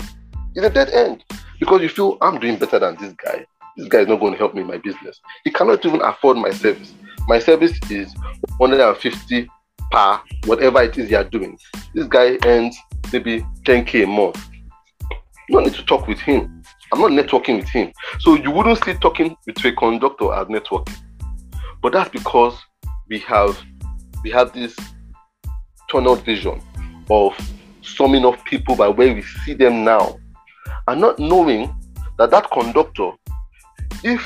[0.56, 1.24] It's a dead end
[1.60, 3.46] because you feel I'm doing better than this guy.
[3.78, 5.20] This guy is not going to help me in my business.
[5.44, 6.94] He cannot even afford my service.
[7.28, 8.14] My service is
[8.58, 9.50] 150
[9.92, 11.58] per whatever it is you are doing.
[11.94, 12.78] This guy earns
[13.12, 14.50] maybe 10k a month.
[15.48, 16.64] You don't need to talk with him.
[16.94, 17.92] I'm not networking with him.
[18.20, 20.98] So you wouldn't see talking with a conductor as networking.
[21.82, 22.58] But that's because
[23.10, 23.60] we have
[24.24, 24.76] we have this
[25.90, 26.62] tunnel vision
[27.10, 27.36] of
[27.82, 30.18] summing up people by where we see them now.
[30.88, 31.74] And not knowing
[32.18, 33.12] that that conductor
[34.04, 34.26] if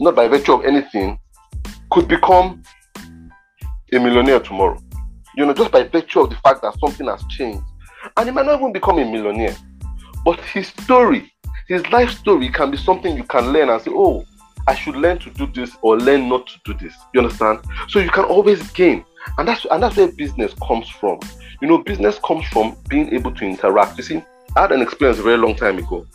[0.00, 1.18] not by virtue of anything
[1.90, 2.62] could become
[3.92, 4.78] a millionaire tomorrow.
[5.36, 7.62] You know just by virtue of the fact that something has changed.
[8.16, 9.56] And he might not even become a millionaire.
[10.24, 11.30] But his story
[11.68, 14.24] his life story can be something you can learn and say oh
[14.66, 16.94] i should learn to do this or learn not to do this.
[17.12, 17.60] You understand?
[17.88, 19.04] So you can always gain
[19.38, 21.18] and that's and that's where business comes from
[21.60, 23.96] you know, business comes from being able to interact.
[23.96, 24.22] You see,
[24.56, 26.06] I had an experience a very long time ago.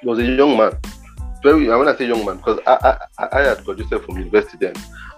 [0.00, 0.72] He was a young man,
[1.42, 1.70] very.
[1.70, 4.74] I when I say young man, because I I, I had graduated from university then,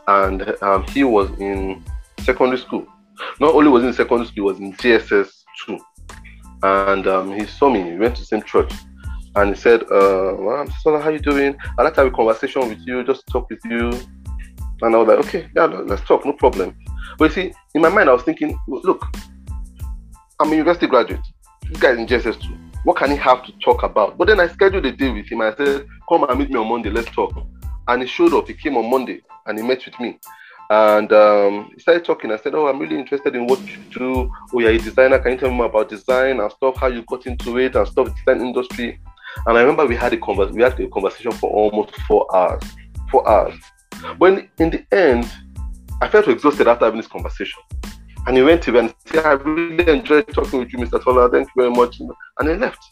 [0.07, 1.83] and um, he was in
[2.21, 2.87] secondary school.
[3.41, 5.79] Not only was in secondary school, he was in JSS too.
[6.63, 7.83] And um, he saw me.
[7.83, 8.73] He went to the same church,
[9.37, 11.57] and he said, uh, well, "Sola, how you doing?
[11.79, 13.91] I'd like to have a conversation with you, just talk with you."
[14.83, 16.77] And I was like, "Okay, yeah, let's talk, no problem."
[17.19, 19.05] But you see, in my mind, I was thinking, look,
[20.39, 21.21] I'm a university graduate.
[21.69, 22.57] This guy is in JSS too.
[22.85, 24.17] What can he have to talk about?
[24.19, 25.41] But then I scheduled a day with him.
[25.41, 26.91] I said, come and meet me on Monday.
[26.91, 27.33] Let's talk.
[27.89, 28.47] And he showed up.
[28.47, 30.19] He came on Monday and he met with me.
[30.69, 32.33] And um, he started talking.
[32.33, 34.33] I said, Oh, I'm really interested in what you do.
[34.53, 35.19] Oh, you're a designer.
[35.21, 37.87] Can you tell me more about design and stuff, how you got into it and
[37.87, 39.01] stuff, design industry?
[39.47, 42.63] And I remember we had a convers- we had a conversation for almost four hours.
[43.11, 43.55] Four hours.
[44.19, 45.31] But in the end,
[46.03, 47.63] I felt exhausted after having this conversation.
[48.27, 51.03] And he went to me and said, I really enjoyed talking with you, Mr.
[51.03, 51.31] Tola.
[51.31, 52.01] Thank you very much.
[52.01, 52.83] And he left.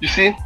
[0.00, 0.36] You see,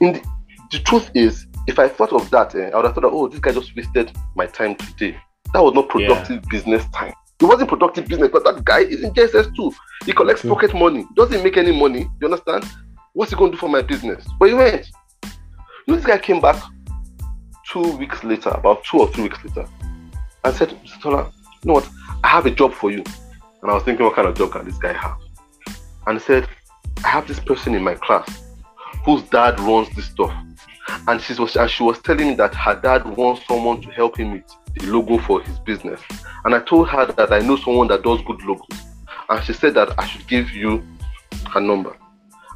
[0.00, 0.22] in the,
[0.70, 3.40] the truth is, if I thought of that, eh, I would have thought, oh, this
[3.40, 5.18] guy just wasted my time today.
[5.54, 6.50] That was not productive yeah.
[6.50, 7.14] business time.
[7.40, 9.72] It wasn't productive business, but that guy is in JSS too.
[10.04, 10.50] He collects True.
[10.50, 11.06] pocket money.
[11.14, 12.08] Doesn't make any money.
[12.20, 12.64] You understand?
[13.12, 14.26] What's he going to do for my business?
[14.38, 14.88] But he went.
[15.24, 16.62] You know, this guy came back
[17.70, 19.68] two weeks later, about two or three weeks later,
[20.44, 21.00] and said, Mr.
[21.02, 21.88] Tola, you know what?
[22.24, 23.02] I have a job for you.
[23.62, 25.18] And I was thinking, what kind of job can this guy have?
[26.06, 26.48] And he said,
[27.04, 28.42] I have this person in my class
[29.04, 30.34] whose dad runs this stuff.
[31.06, 34.18] And she was and she was telling me that her dad wants someone to help
[34.18, 36.00] him with the logo for his business.
[36.44, 38.80] And I told her that I know someone that does good logos.
[39.28, 40.82] And she said that I should give you
[41.52, 41.96] her number.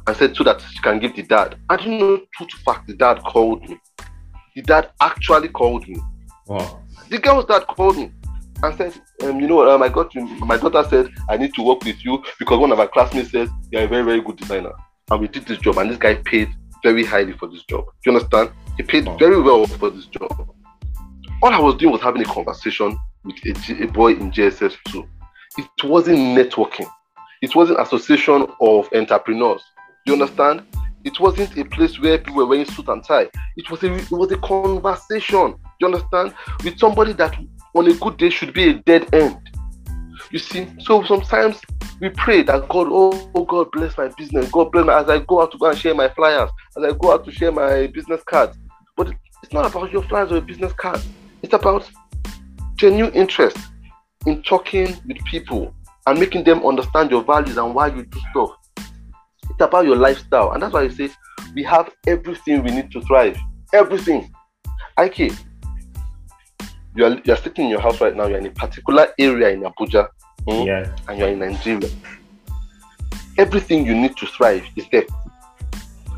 [0.07, 1.57] I said so that she can give the dad.
[1.69, 3.79] I didn't know true to fact the dad called me.
[4.55, 5.97] The dad actually called me.
[6.47, 6.82] Wow.
[7.13, 8.11] The girl's dad called me
[8.63, 10.25] and said, um, you know, um, I got you.
[10.47, 13.49] My daughter said I need to work with you because one of our classmates says
[13.69, 14.71] you're a very, very good designer,
[15.11, 16.49] and we did this job, and this guy paid
[16.81, 17.85] very highly for this job.
[17.85, 18.49] Do you understand?
[18.77, 20.31] He paid very well for this job.
[21.43, 25.07] All I was doing was having a conversation with a, a boy in JSS too.
[25.59, 26.89] It wasn't networking.
[27.43, 29.61] It wasn't association of entrepreneurs.
[30.07, 30.63] Do You understand?
[31.03, 33.29] It wasn't a place where people were wearing suit and tie.
[33.55, 35.59] It was a it was a conversation.
[35.83, 36.33] You understand?
[36.63, 37.35] With somebody that
[37.75, 39.37] on a good day should be a dead end.
[40.31, 41.59] You see, so sometimes
[41.99, 44.49] we pray that God, oh, oh, God bless my business.
[44.49, 46.93] God bless my as I go out to go and share my flyers, as I
[46.93, 48.57] go out to share my business cards.
[48.95, 51.05] But it's not about your flyers or your business cards.
[51.41, 51.91] It's about
[52.75, 53.57] genuine interest
[54.25, 55.75] in talking with people
[56.07, 58.51] and making them understand your values and why you do stuff.
[58.77, 60.53] It's about your lifestyle.
[60.53, 61.09] And that's why I say
[61.53, 63.37] we have everything we need to thrive.
[63.73, 64.33] Everything.
[64.97, 65.33] Ike,
[66.95, 69.49] you are, you are sitting in your house right now, you're in a particular area
[69.49, 70.07] in Abuja,
[70.47, 70.95] mm, yeah.
[71.07, 71.89] and you're in Nigeria.
[73.37, 75.05] Everything you need to thrive is there.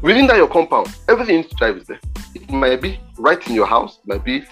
[0.02, 2.00] Within that your compound, everything you need to thrive is there.
[2.34, 4.44] It might be right in your house, it might be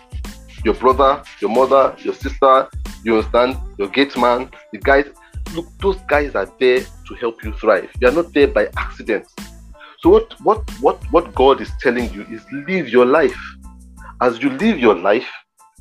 [0.64, 2.70] your brother, your mother, your sister,
[3.04, 5.06] you understand, your gate man, the guys.
[5.54, 7.90] Look, those guys are there to help you thrive.
[8.00, 9.28] They are not there by accident.
[10.00, 13.40] So what what what what God is telling you is live your life.
[14.22, 15.28] As you live your life,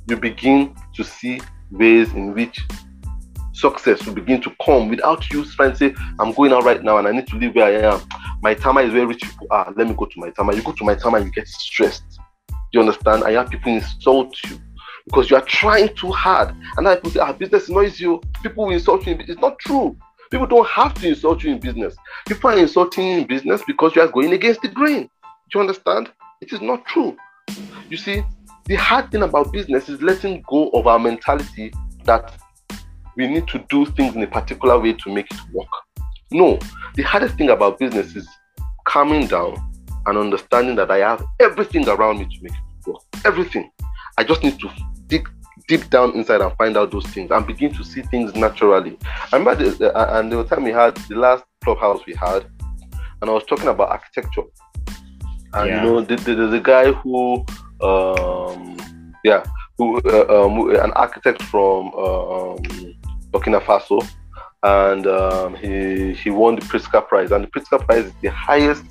[0.09, 2.61] you begin to see ways in which
[3.53, 6.99] success will begin to come without you trying to say, I'm going out right now
[6.99, 8.01] and I need to live where I am.
[8.43, 9.73] Maitama is where rich people are.
[9.77, 10.57] Let me go to Maitama.
[10.57, 12.19] You go to Maitama, you get stressed.
[12.73, 13.25] You understand?
[13.25, 14.59] I have people insult you
[15.07, 16.55] because you are trying too hard.
[16.77, 18.21] And now people say, our ah, business is you.
[18.43, 19.17] People will insult you.
[19.21, 19.97] It's not true.
[20.31, 21.95] People don't have to insult you in business.
[22.27, 25.03] People are insulting you in business because you are going against the grain.
[25.03, 26.11] Do you understand?
[26.41, 27.17] It is not true.
[27.91, 28.25] You see,
[28.64, 31.72] the hard thing about business is letting go of our mentality
[32.05, 32.35] that
[33.16, 35.68] we need to do things in a particular way to make it work.
[36.31, 36.59] No,
[36.94, 38.29] the hardest thing about business is
[38.87, 39.57] calming down
[40.07, 43.03] and understanding that I have everything around me to make it work.
[43.25, 43.70] Everything.
[44.16, 44.70] I just need to
[45.07, 45.29] dig
[45.68, 48.98] deep down inside and find out those things and begin to see things naturally.
[49.33, 52.46] I remember the, uh, and the time we had the last clubhouse we had,
[53.20, 54.42] and I was talking about architecture.
[55.55, 55.85] And yeah.
[55.85, 57.44] you know, there's the, the, guy who
[57.83, 59.45] um, yeah,
[59.79, 62.59] who, uh, um, an architect from um,
[63.31, 64.07] Burkina Faso,
[64.62, 68.85] and um, he he won the Pritzker Prize, and the Pritzker Prize is the highest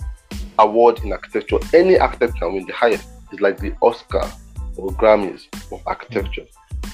[0.59, 1.59] award in architecture.
[1.73, 3.07] Any architect can win the highest.
[3.31, 4.29] It's like the Oscar
[4.77, 6.45] or Grammys of architecture,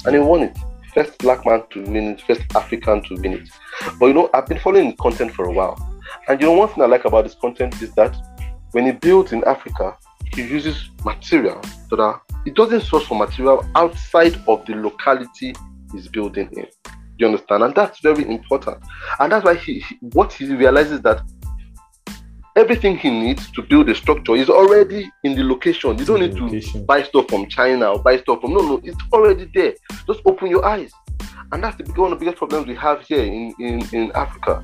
[0.05, 0.57] and he won it.
[0.93, 3.49] First black man to win it, first African to win it.
[3.99, 5.77] But you know, I've been following content for a while,
[6.27, 8.15] and you know, one thing I like about this content is that
[8.71, 9.97] when he builds in Africa,
[10.35, 15.53] he uses material so that it doesn't source for material outside of the locality
[15.91, 16.67] he's building in.
[17.17, 17.63] You understand?
[17.63, 18.77] And that's very important.
[19.19, 21.21] And that's why he, he what he realizes that
[22.55, 25.97] everything he needs to build a structure is already in the location.
[25.97, 28.97] You don't need to buy stuff from China or buy stuff from no, no, it's
[29.13, 29.75] already there.
[30.07, 30.91] Just open your eyes.
[31.51, 34.63] And that's the, one of the biggest problems we have here in, in, in Africa.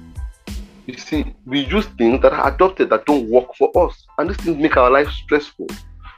[0.85, 4.05] You see, we use things that are adopted that don't work for us.
[4.17, 5.67] And these things make our life stressful.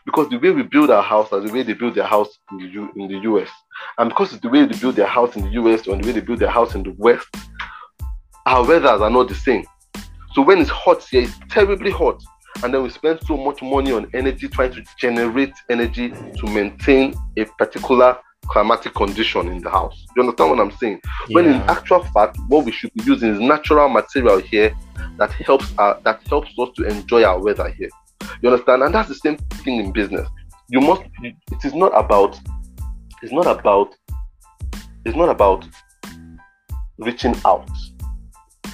[0.06, 2.58] Because the way we build our house is the way they build their house in
[2.58, 3.50] the, U, in the US.
[3.98, 6.14] And because it's the way they build their house in the US or the way
[6.14, 7.28] they build their house in the West,
[8.46, 9.66] our weathers are not the same.
[10.34, 12.22] So when it's hot here, it's terribly hot.
[12.64, 17.14] And then we spend so much money on energy trying to generate energy to maintain
[17.38, 18.18] a particular
[18.50, 20.06] climatic condition in the house.
[20.16, 21.02] You understand what I'm saying?
[21.28, 21.36] Yeah.
[21.36, 24.76] When in actual fact, what we should be using is natural material here
[25.18, 27.90] that helps our, that helps us to enjoy our weather here.
[28.42, 28.84] You understand?
[28.84, 30.28] And that's the same thing in business.
[30.70, 31.04] You must.
[31.22, 32.40] It is not about.
[33.22, 33.96] It's not about.
[35.06, 35.68] It's not about
[36.98, 37.70] reaching out.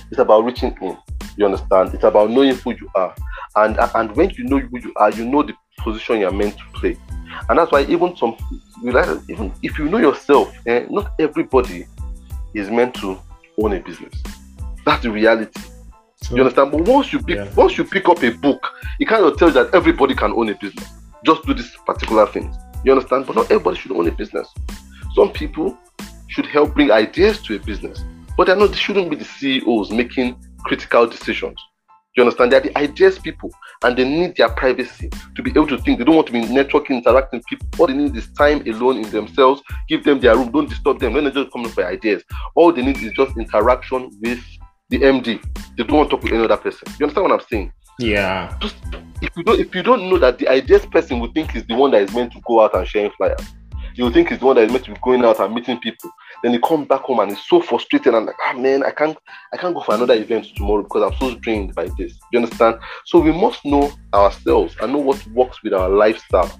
[0.09, 0.97] It's about reaching in.
[1.37, 1.93] You understand?
[1.93, 3.15] It's about knowing who you are,
[3.55, 6.63] and and when you know who you are, you know the position you're meant to
[6.73, 6.97] play.
[7.49, 8.35] And that's why even some
[8.83, 11.85] even if you know yourself, eh, not everybody
[12.53, 13.19] is meant to
[13.61, 14.13] own a business.
[14.85, 15.61] That's the reality.
[16.29, 16.71] You understand?
[16.71, 17.53] But once you pick yeah.
[17.55, 18.67] once you pick up a book,
[18.99, 20.87] it kind of tells you that everybody can own a business.
[21.25, 22.53] Just do this particular thing.
[22.83, 23.25] You understand?
[23.25, 24.47] But not everybody should own a business.
[25.15, 25.77] Some people
[26.27, 28.03] should help bring ideas to a business,
[28.37, 28.71] but they're not.
[28.71, 31.59] They shouldn't be the CEOs making critical decisions.
[32.15, 32.51] You understand?
[32.51, 33.49] They're the ideas people
[33.83, 35.97] and they need their privacy to be able to think.
[35.97, 37.67] They don't want to be networking, interacting people.
[37.79, 39.61] All they need is time alone in themselves.
[39.87, 40.51] Give them their room.
[40.51, 41.13] Don't disturb them.
[41.13, 42.23] When they just come up for ideas,
[42.55, 44.43] all they need is just interaction with
[44.89, 45.41] the MD.
[45.77, 46.87] They don't want to talk with any other person.
[46.99, 47.71] You understand what I'm saying?
[47.97, 48.57] Yeah.
[48.61, 48.75] Just
[49.21, 51.75] if you don't if you don't know that the ideas person would think is the
[51.75, 53.39] one that is meant to go out and sharing flyers,
[53.95, 56.09] you think he's the one that is meant to be going out and meeting people.
[56.43, 59.17] Then he comes back home and he's so frustrated and like, ah man, I can't
[59.53, 62.17] I can't go for another event tomorrow because I'm so drained by this.
[62.31, 62.77] You understand?
[63.05, 66.51] So we must know ourselves and know what works with our lifestyle.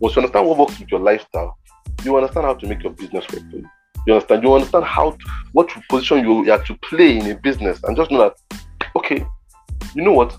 [0.00, 1.56] Once you understand what works with your lifestyle,
[2.04, 3.68] you understand how to make your business work for you.
[4.06, 4.42] You understand?
[4.42, 5.18] You understand how to,
[5.52, 8.62] what position you have to play in a business, and just know that
[8.96, 9.26] okay,
[9.94, 10.36] you know what?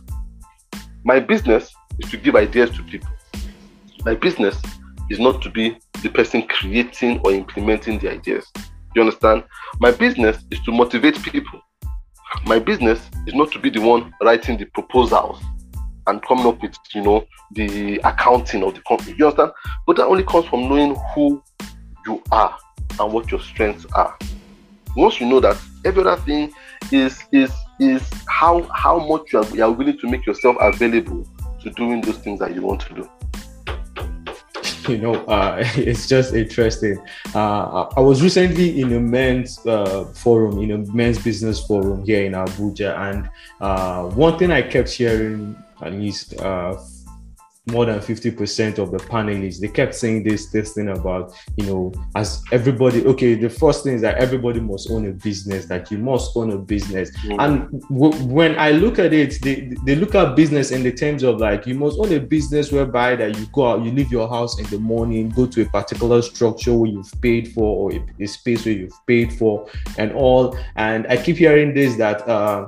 [1.03, 3.09] My business is to give ideas to people.
[4.05, 4.59] My business
[5.09, 8.45] is not to be the person creating or implementing the ideas.
[8.97, 9.43] You understand?
[9.79, 11.61] My business is to motivate people.
[12.47, 15.39] My business is not to be the one writing the proposals
[16.07, 19.13] and coming up with, you know, the accounting of the company.
[19.15, 19.51] You understand?
[19.85, 21.43] But that only comes from knowing who
[22.07, 22.57] you are
[22.99, 24.17] and what your strengths are.
[24.95, 26.51] Once you know that, every other thing
[26.91, 31.23] is is is how how much you are, you are willing to make yourself available
[31.61, 33.07] to doing those things that you want to do.
[34.91, 36.97] you know, uh, it's just interesting.
[37.35, 42.25] Uh, I was recently in a men's uh, forum, in a men's business forum here
[42.25, 46.77] in Abuja, and uh, one thing I kept hearing, at least uh,
[47.67, 51.93] more than 50% of the panelists they kept saying this this thing about you know
[52.15, 55.97] as everybody okay the first thing is that everybody must own a business that you
[55.97, 57.39] must own a business mm-hmm.
[57.39, 61.23] and w- when i look at it they, they look at business in the terms
[61.23, 64.29] of like you must own a business whereby that you go out you leave your
[64.29, 68.23] house in the morning go to a particular structure where you've paid for or a,
[68.23, 72.67] a space where you've paid for and all and i keep hearing this that uh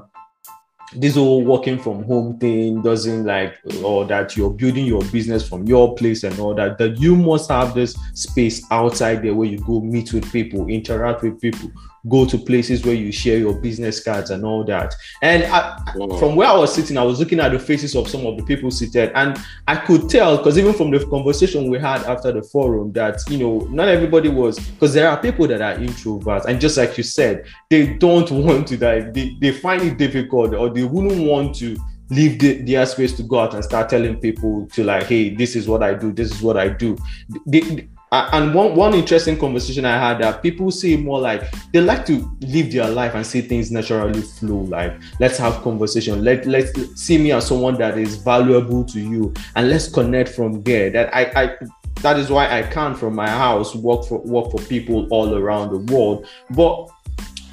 [0.93, 5.63] this whole working from home thing doesn't like or that you're building your business from
[5.65, 9.59] your place and all that that you must have this space outside there where you
[9.59, 11.71] go meet with people interact with people
[12.07, 14.95] go to places where you share your business cards and all that.
[15.21, 15.77] And I,
[16.19, 18.43] from where I was sitting, I was looking at the faces of some of the
[18.43, 22.43] people seated, and I could tell because even from the conversation we had after the
[22.43, 26.61] forum that you know not everybody was because there are people that are introverts, and
[26.61, 29.01] just like you said, they don't want to die.
[29.01, 31.77] They, they find it difficult or they wouldn't want to
[32.09, 35.55] leave the, their space to go out and start telling people to like hey this
[35.55, 36.97] is what i do this is what i do
[37.45, 42.05] they, and one one interesting conversation I had that people say more like they like
[42.07, 44.61] to live their life and see things naturally flow.
[44.61, 46.23] Like let's have conversation.
[46.23, 50.63] Let let's see me as someone that is valuable to you, and let's connect from
[50.63, 50.89] there.
[50.89, 51.55] That I I
[52.01, 55.69] that is why I can from my house work for work for people all around
[55.71, 56.25] the world.
[56.51, 56.89] But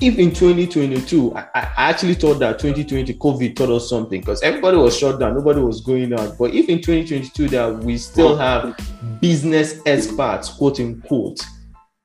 [0.00, 4.76] if in 2022, I, I, actually thought that 2020 COVID taught us something because everybody
[4.76, 6.36] was shut down, nobody was going out.
[6.38, 8.78] But if in 2022 that we still have
[9.20, 11.40] business experts, quote unquote,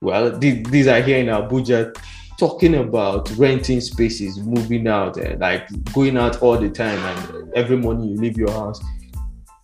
[0.02, 1.94] well, these, these are here in Abuja
[2.40, 7.78] talking about renting spaces, moving out, and like going out all the time, and every
[7.78, 8.82] morning you leave your house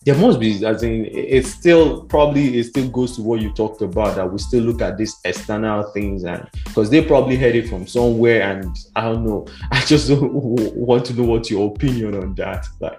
[0.08, 3.82] there must be as in it still probably it still goes to what you talked
[3.82, 7.68] about that we still look at these external things and because they probably heard it
[7.68, 12.34] from somewhere and i don't know i just want to know what your opinion on
[12.36, 12.98] that like.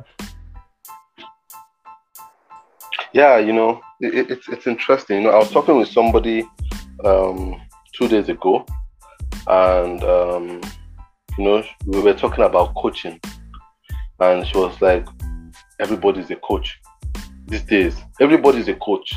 [3.14, 5.23] Yeah you know it, it's it's interesting.
[5.23, 6.47] You know i was talking with somebody
[7.07, 7.59] um
[7.94, 8.66] two days ago
[9.47, 10.61] and um
[11.38, 13.18] you know we were talking about coaching
[14.21, 15.09] and she was like
[15.81, 16.79] everybody's a coach
[17.49, 17.97] these days.
[18.21, 19.15] Everybody's a coach.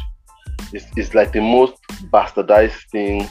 [0.73, 1.75] It's, it's like the most
[2.11, 3.27] bastardized thing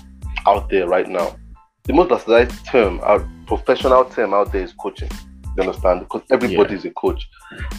[0.47, 1.37] out there right now.
[1.85, 5.11] The most bastardized term, our professional term out there is coaching.
[5.57, 6.01] You understand?
[6.01, 7.29] Because everybody is a coach.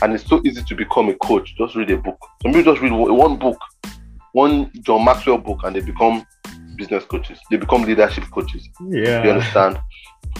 [0.01, 1.55] And it's so easy to become a coach.
[1.57, 2.17] Just read a book.
[2.41, 3.57] Some people just read one book,
[4.33, 6.25] one John Maxwell book, and they become
[6.75, 7.39] business coaches.
[7.49, 8.67] They become leadership coaches.
[8.89, 9.23] Yeah.
[9.23, 9.79] You understand?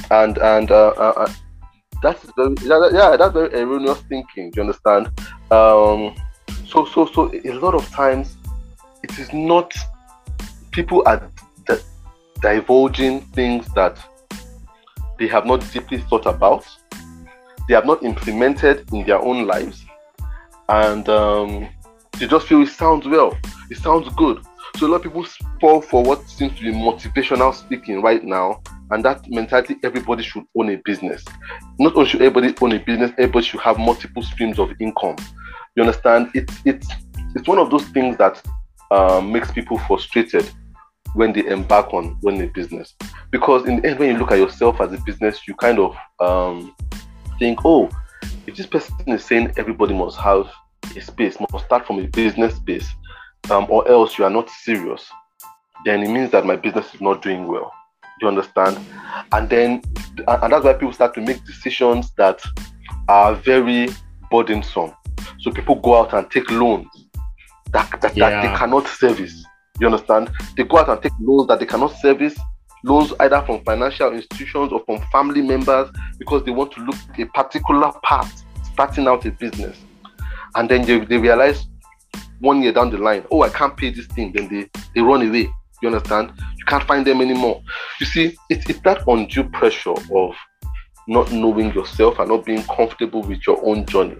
[0.09, 1.33] And and uh, uh, uh
[2.01, 4.51] that's very yeah, that's very erroneous thinking.
[4.51, 5.07] Do you understand?
[5.51, 6.15] Um,
[6.71, 8.37] so so so a lot of times
[9.03, 9.73] it is not
[10.71, 11.29] people are
[12.41, 13.97] divulging things that
[15.19, 16.65] they have not deeply thought about.
[17.67, 19.85] They have not implemented in their own lives.
[20.69, 21.67] And um,
[22.17, 23.37] they just feel it sounds well
[23.69, 24.43] it sounds good.
[24.77, 25.25] So a lot of people
[25.59, 28.61] fall for what seems to be motivational speaking right now.
[28.89, 31.23] And that mentality everybody should own a business.
[31.79, 35.17] Not only should everybody own a business everybody should have multiple streams of income
[35.75, 36.29] you understand?
[36.33, 36.87] It's it's
[37.35, 38.41] it's one of those things that
[38.91, 40.49] um, makes people frustrated
[41.13, 42.93] when they embark on running a business.
[43.31, 45.95] Because in the end, when you look at yourself as a business, you kind of
[46.19, 46.75] um,
[47.39, 47.89] think, oh,
[48.47, 50.49] if this person is saying everybody must have
[50.95, 52.87] a space, must start from a business space,
[53.49, 55.09] um, or else you are not serious,
[55.85, 57.71] then it means that my business is not doing well.
[58.19, 58.77] Do you understand?
[59.31, 59.81] And then,
[60.27, 62.41] and that's why people start to make decisions that
[63.07, 63.89] are very
[64.29, 64.93] burdensome
[65.39, 66.87] so people go out and take loans
[67.71, 68.29] that, that, yeah.
[68.29, 69.45] that they cannot service.
[69.79, 70.29] You understand?
[70.55, 72.37] They go out and take loans that they cannot service,
[72.83, 77.25] loans either from financial institutions or from family members because they want to look a
[77.25, 78.43] particular path
[78.73, 79.77] starting out a business.
[80.55, 81.65] And then they, they realize
[82.39, 84.33] one year down the line, oh, I can't pay this thing.
[84.33, 85.49] Then they, they run away.
[85.81, 86.33] You understand?
[86.57, 87.63] You can't find them anymore.
[87.99, 90.35] You see, it's, it's that undue pressure of
[91.07, 94.17] not knowing yourself and not being comfortable with your own journey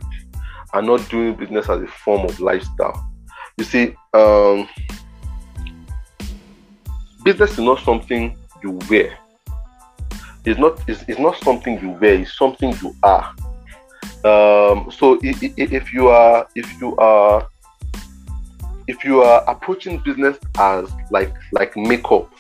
[0.74, 3.08] and not doing business as a form of lifestyle.
[3.58, 4.68] You see, um,
[7.24, 9.18] business is not something you wear.
[10.46, 10.82] It's not.
[10.88, 12.16] It's, it's not something you wear.
[12.16, 13.36] It's something you are.
[14.24, 17.48] Um, so if, if you are, if you are,
[18.88, 22.34] if you are approaching business as like like makeup,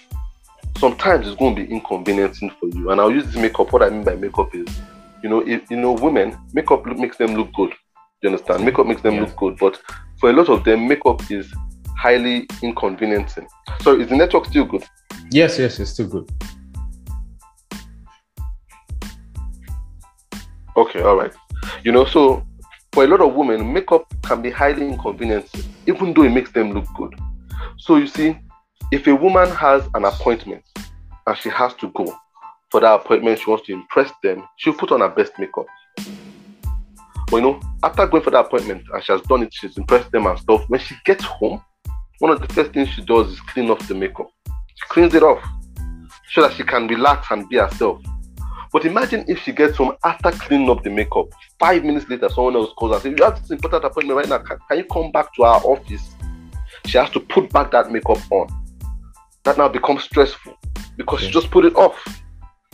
[0.78, 2.90] sometimes it's going to be inconveniencing for you.
[2.90, 3.72] And I'll use this makeup.
[3.72, 4.68] What I mean by makeup is,
[5.22, 7.74] you know, if you know, women makeup look, makes them look good.
[8.22, 8.64] You understand?
[8.64, 9.30] Makeup makes them yes.
[9.30, 9.82] look good, but
[10.20, 11.52] for a lot of them, makeup is
[11.98, 13.48] highly inconveniencing.
[13.82, 14.84] So is the network still good?
[15.32, 16.32] Yes, yes, it's still good.
[20.78, 21.34] Okay, all right.
[21.84, 22.46] You know, so
[22.92, 26.74] for a lot of women, makeup can be highly inconveniencing, even though it makes them
[26.74, 27.16] look good.
[27.78, 28.38] So you see,
[28.92, 30.64] if a woman has an appointment
[31.26, 32.14] and she has to go
[32.70, 35.66] for that appointment, she wants to impress them, she'll put on her best makeup.
[37.32, 40.12] But you know, after going for that appointment and she has done it, she's impressed
[40.12, 40.66] them and stuff.
[40.68, 41.64] When she gets home,
[42.20, 44.30] one of the first things she does is clean off the makeup.
[44.48, 45.42] She cleans it off
[46.34, 48.02] so that she can relax and be herself.
[48.74, 51.28] But imagine if she gets home after cleaning up the makeup.
[51.58, 54.40] Five minutes later, someone else calls and says, You have this important appointment right now.
[54.40, 56.14] Can, can you come back to our office?
[56.86, 58.48] She has to put back that makeup on
[59.44, 60.54] that now becomes stressful
[60.98, 61.98] because she just put it off.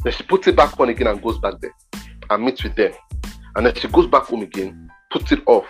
[0.03, 1.73] Then she puts it back on again and goes back there
[2.29, 2.93] and meets with them.
[3.57, 5.65] And then she goes back home again, puts it off.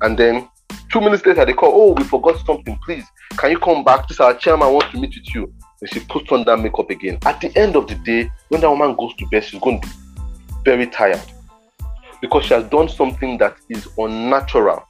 [0.00, 0.48] And then
[0.90, 2.78] two minutes later, they call, Oh, we forgot something.
[2.84, 3.04] Please,
[3.36, 4.08] can you come back?
[4.08, 5.52] This our chairman wants to meet with you.
[5.82, 7.18] And she puts on that makeup again.
[7.26, 9.86] At the end of the day, when that woman goes to bed, she's going to
[9.86, 9.94] be
[10.64, 11.20] very tired
[12.22, 14.82] because she has done something that is unnatural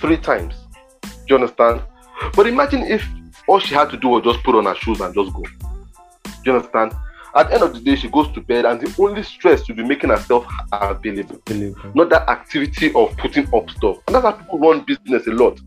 [0.00, 0.54] three times.
[1.02, 1.82] Do you understand?
[2.34, 3.06] But imagine if
[3.48, 5.42] all she had to do was just put on her shoes and just go.
[5.42, 6.92] Do you understand?
[7.34, 9.74] At the end of the day, she goes to bed, and the only stress to
[9.74, 11.92] be making herself available, available.
[11.94, 13.98] not that activity of putting up stuff.
[14.06, 15.60] And that's how people run business a lot.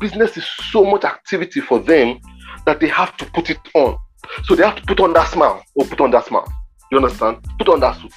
[0.00, 2.20] Business is so much activity for them
[2.64, 3.98] that they have to put it on.
[4.44, 6.50] So they have to put on that smile or put on that smile.
[6.90, 7.44] You understand?
[7.58, 8.12] Put on that suit.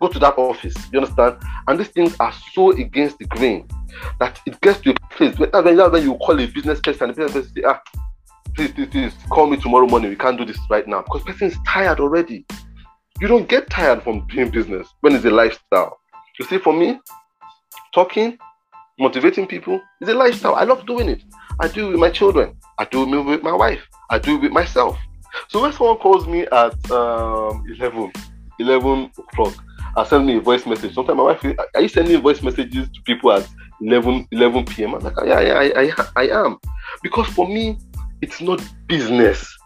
[0.00, 0.74] Go to that office.
[0.92, 1.36] You understand?
[1.68, 3.68] And these things are so against the grain
[4.18, 5.50] that it gets to a place where
[5.90, 7.80] when you call a business person and the business person say, ah,
[8.54, 10.10] please, please, please call me tomorrow morning.
[10.10, 12.46] We can't do this right now because person is tired already.
[13.20, 15.98] You don't get tired from doing business when it's a lifestyle.
[16.38, 16.98] You see, for me,
[17.94, 18.38] talking,
[18.98, 20.54] motivating people is a lifestyle.
[20.54, 21.22] I love doing it.
[21.60, 22.56] I do it with my children.
[22.78, 23.82] I do it with my wife.
[24.10, 24.98] I do it with myself.
[25.48, 28.12] So when someone calls me at um, 11,
[28.58, 29.54] 11 o'clock
[29.96, 31.44] and send me a voice message, sometimes my wife,
[31.74, 33.48] are you sending voice messages to people at
[33.80, 34.94] 11, 11 p.m.?
[34.94, 36.58] I'm like, yeah, yeah I, I, I am.
[37.02, 37.78] Because for me,
[38.20, 39.56] it's not business.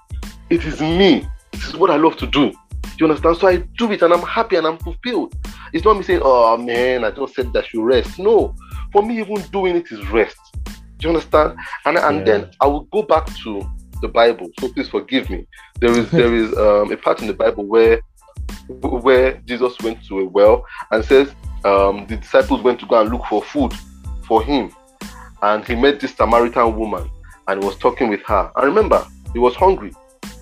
[0.51, 1.27] It is me.
[1.53, 2.53] This is what I love to do.
[2.99, 3.37] You understand?
[3.37, 5.35] So I do it and I'm happy and I'm fulfilled.
[5.73, 8.19] It's not me saying, oh man, I just said that you rest.
[8.19, 8.55] No.
[8.93, 10.39] For me, even doing it is rest.
[10.65, 11.57] Do you understand?
[11.85, 12.25] And and yeah.
[12.25, 13.63] then I will go back to
[14.01, 14.49] the Bible.
[14.59, 15.47] So please forgive me.
[15.81, 18.01] There is there is um, a part in the Bible where
[18.69, 21.33] where Jesus went to a well and says
[21.65, 23.73] um, the disciples went to go and look for food
[24.27, 24.73] for him,
[25.43, 27.09] and he met this Samaritan woman
[27.49, 28.51] and was talking with her.
[28.57, 29.93] And remember, he was hungry.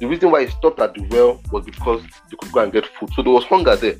[0.00, 2.86] The reason why he stopped at the well was because they could go and get
[2.86, 3.10] food.
[3.14, 3.96] So there was hunger there.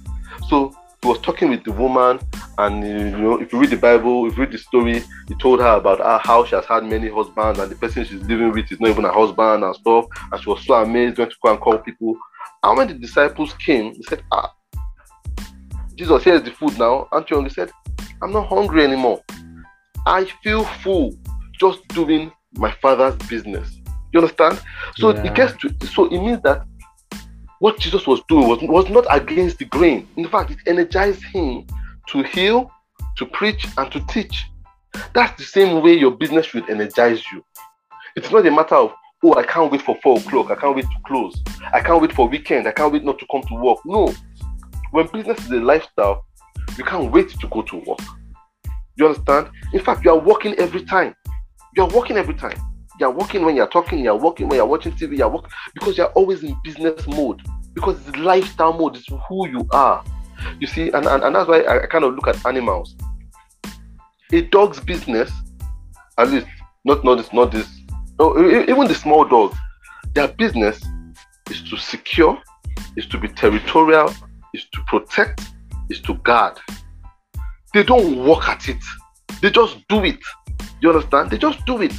[0.49, 2.19] So he was talking with the woman,
[2.59, 5.61] and you know, if you read the Bible, if you read the story, he told
[5.61, 8.81] her about how she has had many husbands, and the person she's living with is
[8.81, 10.07] not even a husband and stuff.
[10.33, 12.17] And she was so amazed, went to go and call people.
[12.63, 14.53] And when the disciples came, he said, Ah,
[15.95, 17.09] Jesus, here's the food now.
[17.13, 17.31] Aren't?
[17.31, 17.71] He said,
[18.23, 19.23] I'm not hungry anymore.
[20.07, 21.17] I feel full
[21.59, 23.81] just doing my father's business.
[24.13, 24.61] You understand?
[24.97, 25.25] So yeah.
[25.25, 26.67] it gets to so it means that
[27.59, 30.09] what Jesus was doing was, was not against the grain.
[30.17, 31.67] In fact, it energized him
[32.09, 32.71] to heal,
[33.17, 34.45] to preach, and to teach.
[35.15, 37.45] That's the same way your business should energize you.
[38.15, 38.93] It's not a matter of,
[39.25, 41.43] oh, I can't wait for four o'clock, I can't wait to close,
[41.73, 43.79] I can't wait for weekend, I can't wait not to come to work.
[43.85, 44.15] No.
[44.91, 46.25] When business is a lifestyle,
[46.77, 48.01] you can't wait to go to work.
[48.97, 49.51] You understand?
[49.73, 51.15] In fact, you are working every time.
[51.77, 52.59] You're working every time.
[52.99, 56.09] You're working when you're talking, you're working when you're watching TV, you're working because you're
[56.09, 57.43] always in business mode.
[57.75, 60.03] Because it's lifestyle mode, it's who you are.
[60.59, 62.97] You see, and, and, and that's why I, kind of look at animals.
[64.33, 65.31] A dog's business,
[66.17, 66.47] at least
[66.87, 67.69] not not this, not this,
[68.19, 69.55] no, even the small dog,
[70.15, 70.83] their business
[71.51, 72.41] is to secure,
[72.97, 74.11] is to be territorial,
[74.55, 75.43] is to protect,
[75.91, 76.59] is to guard.
[77.75, 78.83] They don't work at it.
[79.43, 80.21] They just do it.
[80.87, 81.31] You understand?
[81.33, 81.93] They just do it.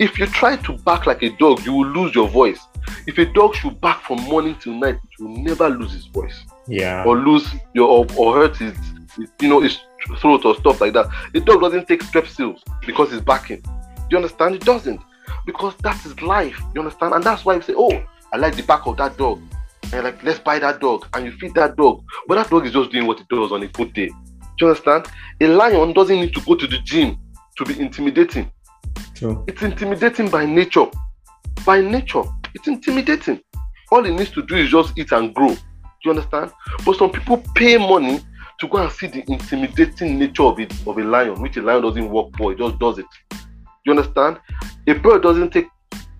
[0.00, 2.58] If you try to bark like a dog, you will lose your voice.
[3.06, 6.42] If a dog should bark from morning till night, it will never lose his voice.
[6.66, 7.04] Yeah.
[7.04, 8.74] Or lose your or, or hurt his,
[9.42, 9.78] you know, his
[10.20, 11.10] throat or stuff like that.
[11.34, 13.60] The dog doesn't take strepsils because he's barking.
[13.60, 14.54] Do you understand?
[14.54, 15.02] It doesn't.
[15.44, 16.58] Because that's life.
[16.74, 17.12] You understand?
[17.12, 19.42] And that's why we say, Oh, I like the back of that dog.
[19.92, 21.06] And like, let's buy that dog.
[21.12, 22.02] And you feed that dog.
[22.26, 24.06] But that dog is just doing what it does on a good day.
[24.06, 24.14] Do
[24.62, 25.08] you understand?
[25.42, 27.18] A lion doesn't need to go to the gym
[27.56, 28.50] to be intimidating.
[29.14, 29.44] True.
[29.46, 30.86] It's intimidating by nature.
[31.64, 32.22] By nature,
[32.54, 33.40] it's intimidating.
[33.90, 35.54] All it needs to do is just eat and grow.
[35.54, 35.58] Do
[36.04, 36.50] you understand?
[36.84, 38.20] But some people pay money
[38.60, 41.82] to go and see the intimidating nature of it of a lion, which a lion
[41.82, 43.06] doesn't work for, it just does it.
[43.30, 43.38] Do
[43.84, 44.38] You understand?
[44.86, 45.66] A bird doesn't take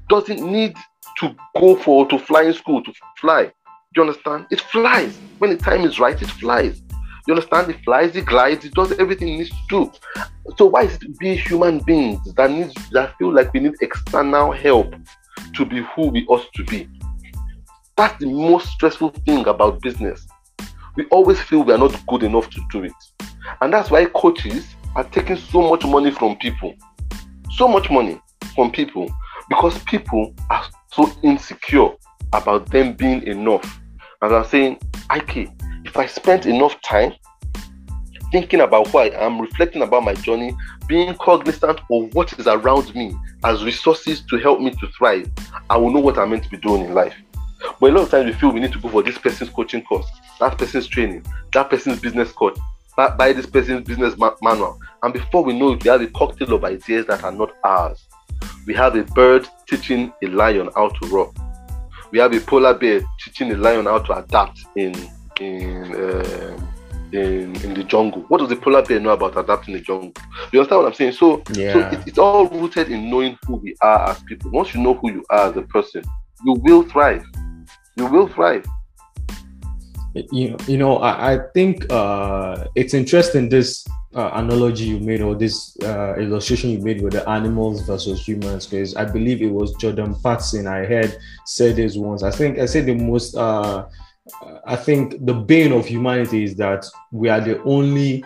[0.09, 0.77] doesn't need
[1.19, 3.45] to go for to flying school to fly.
[3.45, 4.47] Do you understand?
[4.51, 5.17] It flies.
[5.39, 6.82] When the time is right, it flies.
[7.27, 7.71] You understand?
[7.71, 9.93] It flies, it glides, it does everything it needs to do.
[10.59, 14.51] So why is it we human beings that needs that feel like we need external
[14.51, 14.95] help
[15.55, 16.89] to be who we ought to be?
[17.97, 20.27] That's the most stressful thing about business.
[20.97, 22.93] We always feel we are not good enough to do it.
[23.61, 24.67] And that's why coaches
[24.97, 26.75] are taking so much money from people.
[27.53, 28.21] So much money
[28.55, 29.11] from people
[29.49, 31.91] because people are so insecure
[32.33, 33.81] about them being enough.
[34.21, 34.79] And I'm saying,
[35.15, 35.51] IK,
[35.93, 37.13] if I spent enough time
[38.31, 42.95] thinking about who I am, reflecting about my journey, being cognizant of what is around
[42.95, 43.15] me
[43.45, 45.31] as resources to help me to thrive,
[45.69, 47.15] I will know what I'm meant to be doing in life.
[47.79, 49.83] But a lot of times we feel we need to go for this person's coaching
[49.83, 50.07] course,
[50.41, 52.59] that person's training, that person's business coach,
[52.97, 54.79] buy this person's business ma- manual.
[55.03, 58.03] And before we know it, we have a cocktail of ideas that are not ours.
[58.67, 61.35] We have a bird teaching a lion how to roar.
[62.13, 64.95] We have a polar bear teaching a lion how to adapt in
[65.41, 66.59] in uh,
[67.13, 68.23] in, in the jungle.
[68.29, 70.13] What does the polar bear know about adapting the jungle?
[70.53, 71.13] You understand what I'm saying?
[71.13, 71.73] So, Yeah.
[71.91, 74.51] so it, it's all rooted in knowing who we are as people.
[74.51, 76.03] Once you know who you are as a person,
[76.45, 77.25] you will thrive.
[77.97, 78.65] You will thrive.
[80.15, 85.35] you, you know i, I think uh, it's interesting this uh, analogy you made or
[85.35, 89.75] this uh, illustration you made with the animals versus humans because i believe it was
[89.77, 91.17] Jordan Peterson i heard
[91.47, 93.87] said this once i think i said the most uh,
[94.67, 98.25] i think the bane of humanity is that we are the only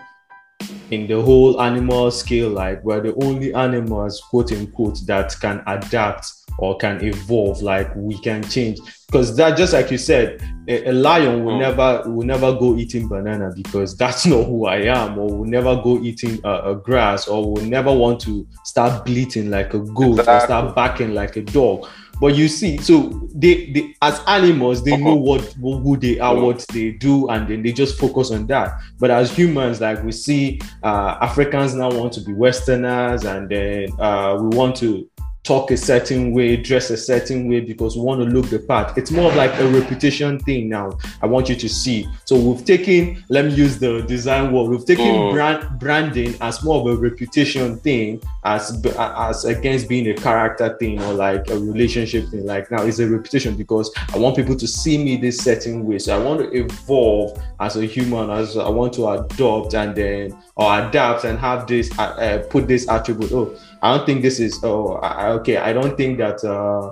[0.91, 6.31] in the whole animal scale like we're the only animals quote unquote that can adapt
[6.59, 8.79] or can evolve like we can change.
[9.05, 11.59] Because that just like you said a, a lion will Mm.
[11.59, 15.75] never will never go eating banana because that's not who i am or will never
[15.75, 20.19] go eating uh, a grass or will never want to start bleating like a goat
[20.19, 21.87] or start barking like a dog
[22.19, 26.65] but you see so they, they as animals they know what who they are what
[26.73, 28.79] they do and then they just focus on that.
[28.99, 33.89] But as humans like we see uh, africans now want to be westerners and then
[33.99, 35.09] uh, we want to
[35.47, 38.97] talk a certain way, dress a certain way because we want to look the part.
[38.97, 40.97] It's more of like a reputation thing now.
[41.21, 42.05] I want you to see.
[42.25, 44.69] So we've taken, let me use the design word.
[44.69, 45.31] We've taken Mm.
[45.33, 48.63] brand branding as more of a reputation thing, as
[48.99, 52.45] as against being a character thing or like a relationship thing.
[52.45, 55.99] Like now, it's a reputation because I want people to see me this certain way.
[55.99, 60.35] So I want to evolve as a human, as I want to adopt and then
[60.57, 63.31] or adapt and have this uh, uh, put this attribute.
[63.31, 63.55] Oh,
[63.87, 64.59] I don't think this is.
[64.63, 65.57] Oh, I, okay.
[65.57, 66.91] I don't think that uh,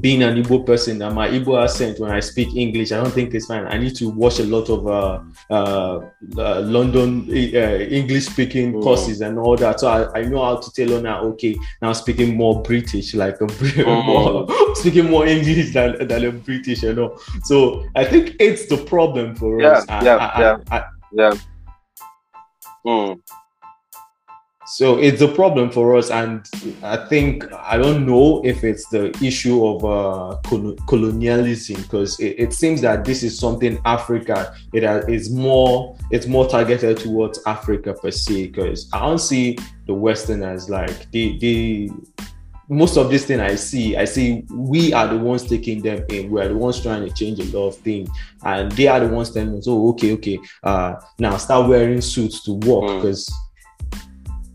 [0.00, 3.32] being an Igbo person and my Igbo accent when I speak English, I don't think
[3.32, 3.64] it's fine.
[3.66, 5.20] I need to watch a lot of uh,
[5.50, 6.00] uh,
[6.36, 8.82] uh, London uh, English speaking Mm.
[8.82, 9.80] courses and all that.
[9.80, 11.22] So I, I know how to tell her now.
[11.32, 14.04] Okay, now speaking more British, like a Mm.
[14.12, 17.16] more, speaking more English than, than a British, you know.
[17.44, 19.86] So I think it's the problem for Yeah, us.
[19.88, 20.56] Yeah, I- yeah.
[20.70, 20.84] I-
[21.14, 21.32] Yeah.
[22.86, 23.20] Mm.
[24.70, 26.46] So it's a problem for us, and
[26.82, 32.34] I think I don't know if it's the issue of uh, colo- colonialism because it,
[32.38, 37.94] it seems that this is something Africa it is more it's more targeted towards Africa
[37.94, 38.48] per se.
[38.48, 39.56] Because I don't see
[39.86, 41.90] the Westerners like the the
[42.68, 46.30] most of this thing I see, I see we are the ones taking them in.
[46.30, 48.10] We are the ones trying to change a lot of things,
[48.44, 52.42] and they are the ones telling us, "Oh, okay, okay, uh, now start wearing suits
[52.44, 53.30] to work Mm.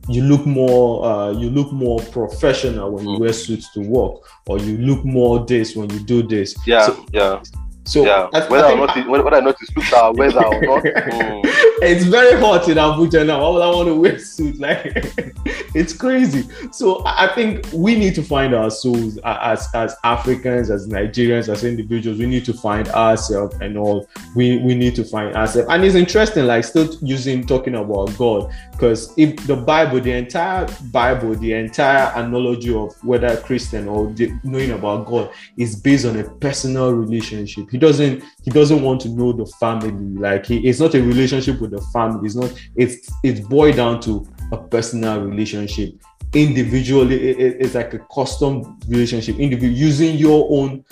[0.08, 3.20] Because." you look more uh, you look more professional when you Mm.
[3.20, 7.06] wear suits to work or you look more this when you do this Yeah, so,
[7.14, 7.42] yeah,
[7.86, 8.28] so yeah.
[8.34, 9.72] I- I Whether or not, it, whether or not it's
[10.16, 10.84] weather or not.
[11.14, 11.44] Mm.
[11.84, 13.42] It's very hot in Abuja now.
[13.42, 14.60] Why would I want to wear a suit?
[14.60, 14.96] Like,
[15.76, 16.48] it's crazy.
[16.72, 21.64] So I think we need to find our souls as as Africans, as Nigerians, as
[21.64, 22.20] individuals.
[22.20, 24.08] We need to find ourselves and all.
[24.36, 25.70] We we need to find ourselves.
[25.70, 30.68] And it's interesting, like still using talking about God, because if the Bible, the entire
[30.92, 36.18] Bible, the entire analogy of whether Christian or the, knowing about God is based on
[36.18, 37.70] a personal relationship.
[37.70, 39.92] He doesn't he doesn't want to know the family.
[40.20, 42.26] Like he, it's not a relationship with the family.
[42.26, 42.54] It's not.
[42.76, 45.94] It's it's boiled down to a personal relationship.
[46.34, 49.38] Individually, it, it's like a custom relationship.
[49.38, 50.84] Individual using your own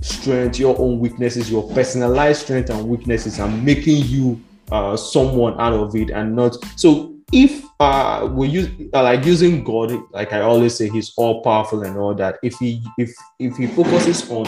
[0.00, 5.72] strength, your own weaknesses, your personalized strength and weaknesses, and making you uh, someone out
[5.72, 7.14] of it, and not so.
[7.30, 11.82] If uh, we use uh, like using God, like I always say, He's all powerful
[11.82, 12.38] and all that.
[12.42, 14.46] If he if if he focuses on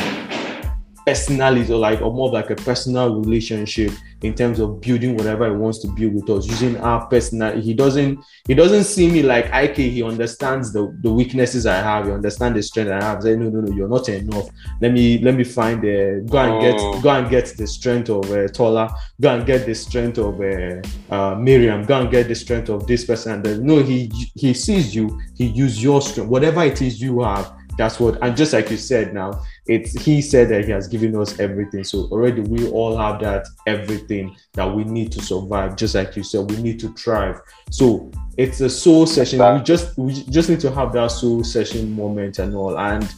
[1.06, 3.92] personality or like or more like a personal relationship
[4.22, 7.72] in terms of building whatever he wants to build with us using our personal he
[7.72, 12.12] doesn't he doesn't see me like IK he understands the the weaknesses I have he
[12.12, 13.22] understands the strength I have.
[13.22, 14.48] Say no no no you're not enough.
[14.80, 17.00] Let me let me find the go and get oh.
[17.00, 18.94] go and get the strength of uh, Tola.
[19.20, 21.84] Go and get the strength of uh, uh, Miriam.
[21.84, 23.32] Go and get the strength of this person.
[23.34, 25.20] And then no he he sees you.
[25.36, 26.28] He use your strength.
[26.28, 30.20] Whatever it is you have that's what and just like you said now it's he
[30.20, 31.84] said that he has given us everything.
[31.84, 36.24] So already we all have that everything that we need to survive just like you
[36.24, 37.40] said we need to thrive.
[37.70, 39.38] So it's a soul session.
[39.38, 42.76] We just we just need to have that soul session moment and all.
[42.76, 43.08] And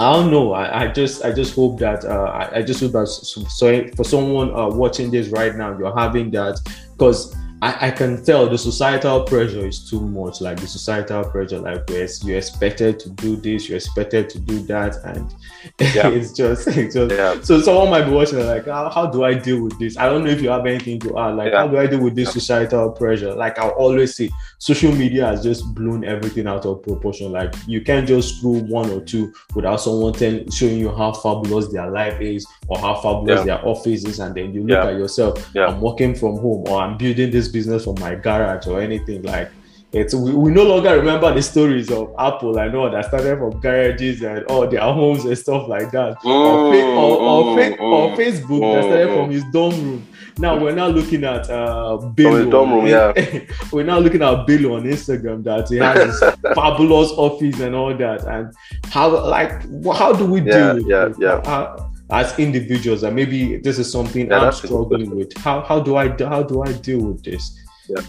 [0.00, 0.54] I don't know.
[0.54, 3.88] I, I just I just hope that uh, I, I just hope that so, so
[3.88, 6.60] for someone uh, watching this right now, you're having that.
[6.92, 10.40] Because I, I can tell the societal pressure is too much.
[10.40, 14.58] Like the societal pressure, like where you're expected to do this, you're expected to do
[14.64, 15.32] that, and
[15.94, 16.08] yeah.
[16.08, 17.40] it's just, it's just yeah.
[17.40, 19.96] so someone might be watching like, how, how, do I deal with this?
[19.96, 21.36] I don't know if you have anything to add.
[21.36, 21.58] Like, yeah.
[21.58, 23.32] how do I deal with this societal pressure?
[23.32, 27.30] Like I always say, social media has just blown everything out of proportion.
[27.30, 31.68] Like you can't just scroll one or two without someone telling showing you how fabulous
[31.68, 35.48] their life is or how fabulous their office is, and then you look at yourself.
[35.56, 39.50] I'm working from home or I'm building this business from my garage or anything like
[39.92, 43.60] it's we, we no longer remember the stories of Apple I know that started from
[43.60, 46.18] garages and all their homes and stuff like that.
[46.20, 49.32] Mm, or, fa- or, or, mm, fa- or, mm, Facebook mm, that started from mm.
[49.32, 50.06] his dorm room.
[50.38, 52.48] Now we're now looking at uh Bill.
[52.48, 53.12] Dorm room, yeah.
[53.72, 57.94] we're now looking at Bill on Instagram that he has this fabulous office and all
[57.94, 58.24] that.
[58.24, 58.54] And
[58.86, 59.60] how like
[59.94, 61.16] how do we yeah, deal with yeah, it?
[61.18, 61.42] yeah.
[61.44, 65.36] How, as individuals and maybe this is something yeah, i'm struggling with.
[65.38, 67.58] How, how do i how do i deal with this?
[67.88, 68.02] Yeah.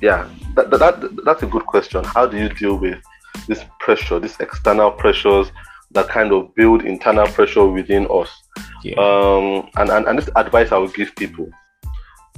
[0.00, 0.28] Yeah.
[0.54, 2.04] That, that, that's a good question.
[2.04, 3.00] How do you deal with
[3.48, 5.50] this pressure these external pressures
[5.92, 8.30] that kind of build internal pressure within us?
[8.84, 8.94] Yeah.
[8.96, 11.50] um and, and and this advice i would give people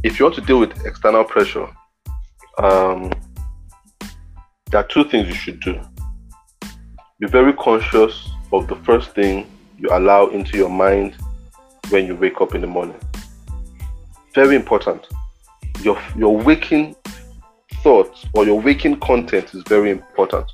[0.02, 1.68] if you want to deal with external pressure
[2.56, 3.12] um
[4.70, 5.80] there are two things you should do.
[7.18, 9.46] Be very conscious of the first thing
[9.80, 11.16] you allow into your mind
[11.88, 13.00] when you wake up in the morning.
[14.34, 15.06] Very important.
[15.82, 16.94] Your your waking
[17.82, 20.50] thoughts or your waking content is very important.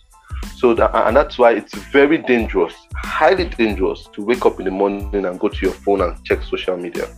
[0.57, 4.71] So that, and that's why it's very dangerous, highly dangerous to wake up in the
[4.71, 7.09] morning and go to your phone and check social media.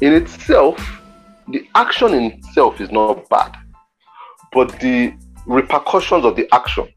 [0.00, 1.00] In itself,
[1.48, 3.54] the action in itself is not bad,
[4.52, 5.14] but the
[5.46, 6.88] repercussions of the action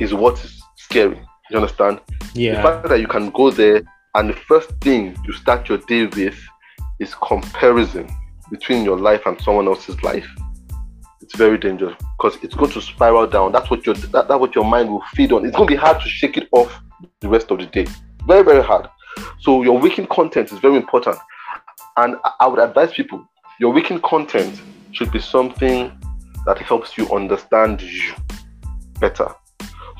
[0.00, 1.20] is what is scary.
[1.50, 2.00] You understand?
[2.34, 2.56] Yeah.
[2.56, 3.82] The fact that you can go there
[4.14, 6.38] and the first thing you start your day with
[6.98, 8.08] is comparison
[8.50, 10.28] between your life and someone else's life.
[11.20, 13.52] It's very dangerous because it's going to spiral down.
[13.52, 15.44] That's what your that, that's what your mind will feed on.
[15.44, 16.80] It's going to be hard to shake it off
[17.20, 17.86] the rest of the day.
[18.26, 18.88] Very very hard.
[19.40, 21.18] So your waking content is very important,
[21.96, 23.28] and I would advise people
[23.58, 24.60] your waking content
[24.92, 25.92] should be something
[26.46, 28.14] that helps you understand you
[29.00, 29.28] better.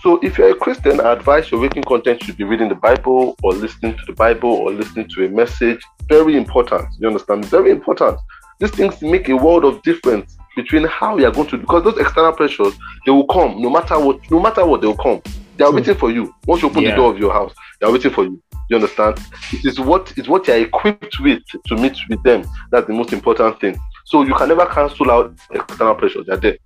[0.03, 3.37] So if you're a Christian, I advise your waking content should be reading the Bible
[3.43, 5.81] or listening to the Bible or listening to a message.
[6.09, 6.87] Very important.
[7.01, 7.45] You understand?
[7.47, 8.19] Very important.
[8.61, 11.99] These things make a world of difference between how you are going to because those
[11.99, 12.75] external pressures
[13.07, 15.21] they will come no matter what no matter what they will come.
[15.57, 16.33] They are waiting for you.
[16.47, 16.91] Once you open yeah.
[16.91, 18.41] the door of your house, they are waiting for you.
[18.71, 19.19] You understand?
[19.53, 22.45] It is what is what you are equipped with to meet with them.
[22.71, 23.77] That's the most important thing.
[24.07, 26.27] So you can never cancel out external pressures.
[26.27, 26.59] They're there.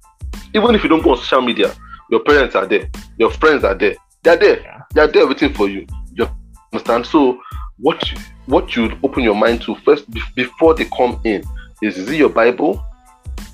[0.55, 1.73] Even if you don't go on social media,
[2.13, 3.97] your parents are there, your friends are there.
[4.23, 4.61] They're there.
[4.61, 4.83] Yeah.
[4.93, 5.87] They're there waiting for you.
[6.13, 6.29] You
[6.71, 7.07] understand?
[7.07, 7.41] So
[7.79, 10.05] what you, what you open your mind to first
[10.35, 11.43] before they come in
[11.81, 12.85] is is it your Bible?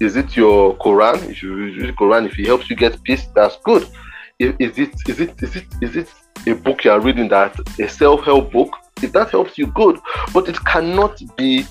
[0.01, 1.31] Is it your Quran?
[1.31, 3.89] If you read Quran, if it helps you get peace, that's good.
[4.41, 6.13] Is, is it is it is it is it
[6.49, 8.71] a book you are reading that a self-help book?
[9.01, 10.01] If that helps you, good.
[10.35, 11.65] But it cannot be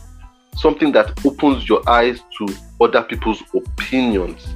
[0.55, 2.47] something that opens your eyes to
[2.79, 4.47] other people's opinions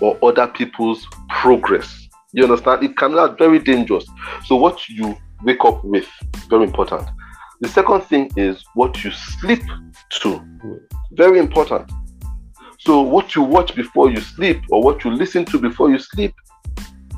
[0.00, 2.08] or other people's progress.
[2.32, 2.84] You understand?
[2.84, 4.06] It can be very dangerous.
[4.44, 6.08] So, what you wake up with,
[6.48, 7.08] very important.
[7.60, 9.62] The second thing is what you sleep
[10.22, 10.40] to,
[11.12, 11.90] very important.
[12.78, 16.34] So, what you watch before you sleep or what you listen to before you sleep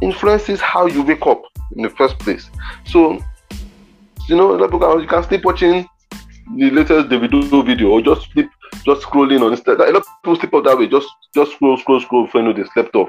[0.01, 1.43] influences how you wake up
[1.77, 2.51] in the first place.
[2.85, 3.19] So,
[4.29, 4.59] you know,
[4.99, 5.87] you can sleep watching
[6.57, 8.51] the latest Davido video or just sleep,
[8.85, 9.89] just scrolling on Instagram.
[9.89, 12.49] A lot of people sleep up that way, just just scroll, scroll, scroll before you
[12.49, 13.09] know they slept off.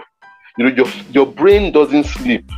[0.58, 2.50] You know, your your brain doesn't sleep.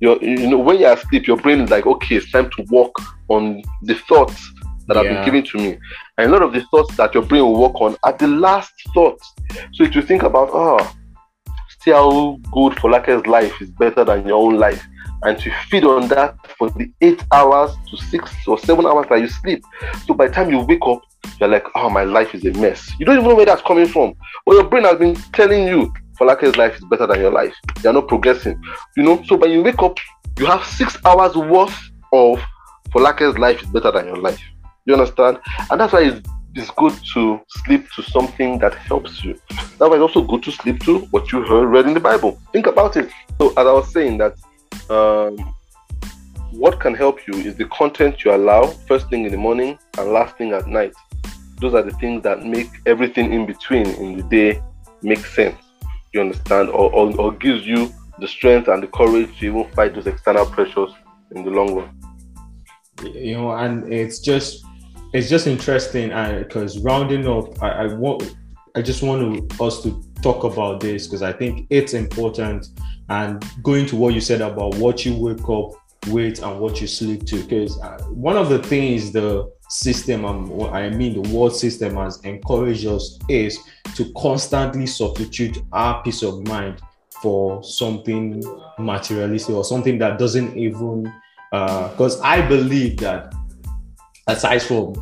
[0.00, 2.92] Your, you know, when you're asleep, your brain is like, okay, it's time to work
[3.28, 4.52] on the thoughts
[4.86, 5.02] that yeah.
[5.02, 5.78] have been given to me.
[6.18, 8.72] And a lot of the thoughts that your brain will work on are the last
[8.92, 9.32] thoughts.
[9.72, 10.94] So if you think about, oh,
[11.80, 14.84] see how good Folake's life is better than your own life
[15.24, 19.20] and to feed on that for the eight hours to six or seven hours that
[19.20, 19.64] you sleep.
[20.06, 21.02] So by the time you wake up,
[21.40, 22.90] you're like, oh, my life is a mess.
[22.98, 24.14] You don't even know where that's coming from.
[24.44, 27.54] But your brain has been telling you Folake's life is better than your life.
[27.82, 28.62] You're not progressing.
[28.96, 29.98] You know, so when you wake up,
[30.38, 31.76] you have six hours worth
[32.12, 32.40] of
[32.90, 34.40] Folake's life is better than your life.
[34.84, 35.38] You understand?
[35.70, 39.40] And that's why it's, it's good to sleep to something that helps you.
[39.48, 42.38] That's why it's also good to sleep to what you heard read in the Bible.
[42.52, 43.10] Think about it.
[43.40, 44.36] So as I was saying that
[44.90, 45.54] um,
[46.50, 50.12] what can help you is the content you allow first thing in the morning and
[50.12, 50.94] last thing at night.
[51.60, 54.62] Those are the things that make everything in between in the day
[55.02, 55.56] make sense.
[56.12, 56.68] You understand?
[56.68, 60.46] Or, or, or gives you the strength and the courage to even fight those external
[60.46, 60.90] pressures
[61.34, 62.00] in the long run.
[63.02, 64.64] You know, and it's just
[65.12, 68.36] it's just interesting and because rounding up, I, I want
[68.76, 72.68] I just want us to talk about this because I think it's important
[73.10, 75.72] and going to what you said about what you wake up
[76.08, 80.62] with and what you sleep to because uh, one of the things the system um,
[80.72, 83.58] i mean the world system has encouraged us is
[83.94, 86.78] to constantly substitute our peace of mind
[87.22, 88.42] for something
[88.78, 91.04] materialistic or something that doesn't even
[91.50, 93.34] because uh, i believe that
[94.28, 94.92] aside from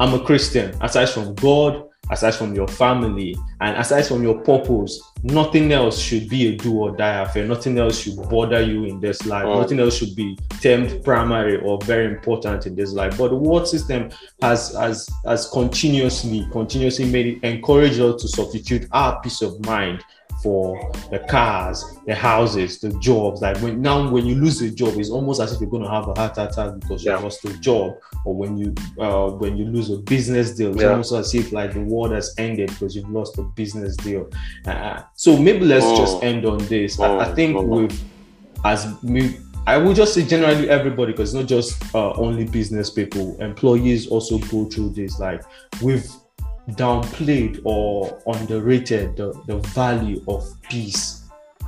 [0.00, 5.00] i'm a christian aside from god aside from your family and aside from your purpose,
[5.22, 7.46] nothing else should be a do or die affair.
[7.46, 9.46] Nothing else should bother you in this life.
[9.46, 9.60] Oh.
[9.60, 13.16] Nothing else should be termed primary or very important in this life.
[13.16, 14.10] But the world system
[14.42, 20.04] has has has continuously, continuously made it encourage us to substitute our peace of mind
[20.42, 23.40] for the cars, the houses, the jobs.
[23.40, 25.90] Like when now when you lose a job, it's almost as if you're going to
[25.90, 27.16] have a heart attack because yeah.
[27.16, 30.82] you lost a job, or when you uh, when you lose a business deal, it's
[30.82, 30.90] yeah.
[30.90, 34.28] almost as if like the world has ended because you've lost a business deal.
[34.66, 35.96] Uh, so maybe let's oh.
[35.96, 36.98] just end on this.
[36.98, 37.04] Oh.
[37.04, 37.62] I, I, oh, think oh.
[37.62, 38.02] with
[38.64, 39.38] as me.
[39.64, 44.38] I would just say generally everybody, because not just uh, only business people, employees also
[44.38, 45.20] go through this.
[45.20, 45.44] Like
[45.80, 46.04] we've
[46.70, 51.22] downplayed or underrated the, the value of peace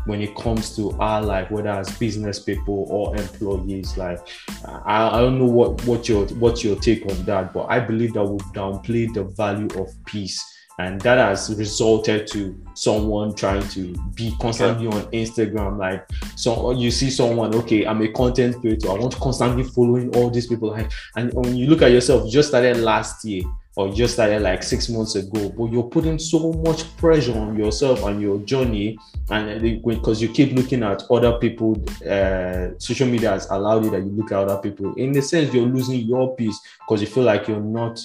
[0.07, 3.97] when it comes to our life, whether as business people or employees.
[3.97, 4.21] Like,
[4.67, 8.15] I, I don't know what what your what's your take on that, but I believe
[8.15, 10.43] that we've downplayed the value of peace,
[10.79, 15.79] and that has resulted to someone trying to be constantly on Instagram.
[15.79, 20.15] Like, so you see someone, okay, I'm a content creator, I want to constantly following
[20.17, 20.77] all these people.
[21.17, 23.45] And when you look at yourself, you just started last year
[23.77, 28.05] or just started like six months ago, but you're putting so much pressure on yourself
[28.05, 28.97] and your journey,
[29.31, 31.77] and because you keep looking at other people,
[32.09, 34.95] uh, social media has allowed you that you look at other people.
[34.95, 37.99] In the sense, you're losing your peace because you feel like you're not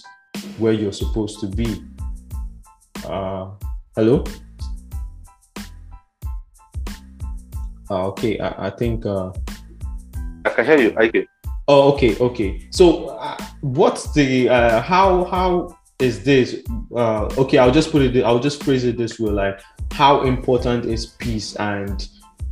[0.58, 1.84] where you're supposed to be.
[3.06, 3.52] Uh,
[3.96, 4.24] hello.
[7.92, 9.06] Uh, okay, I, I think.
[9.06, 9.32] Uh,
[10.46, 10.96] I can hear you.
[10.98, 11.28] I can.
[11.72, 12.68] Oh, okay, okay.
[12.72, 16.64] So, uh, what's the uh, how how is this?
[16.96, 18.24] Uh, okay, I'll just put it.
[18.24, 19.62] I'll just phrase it this way: like,
[19.92, 22.10] how important is peace, and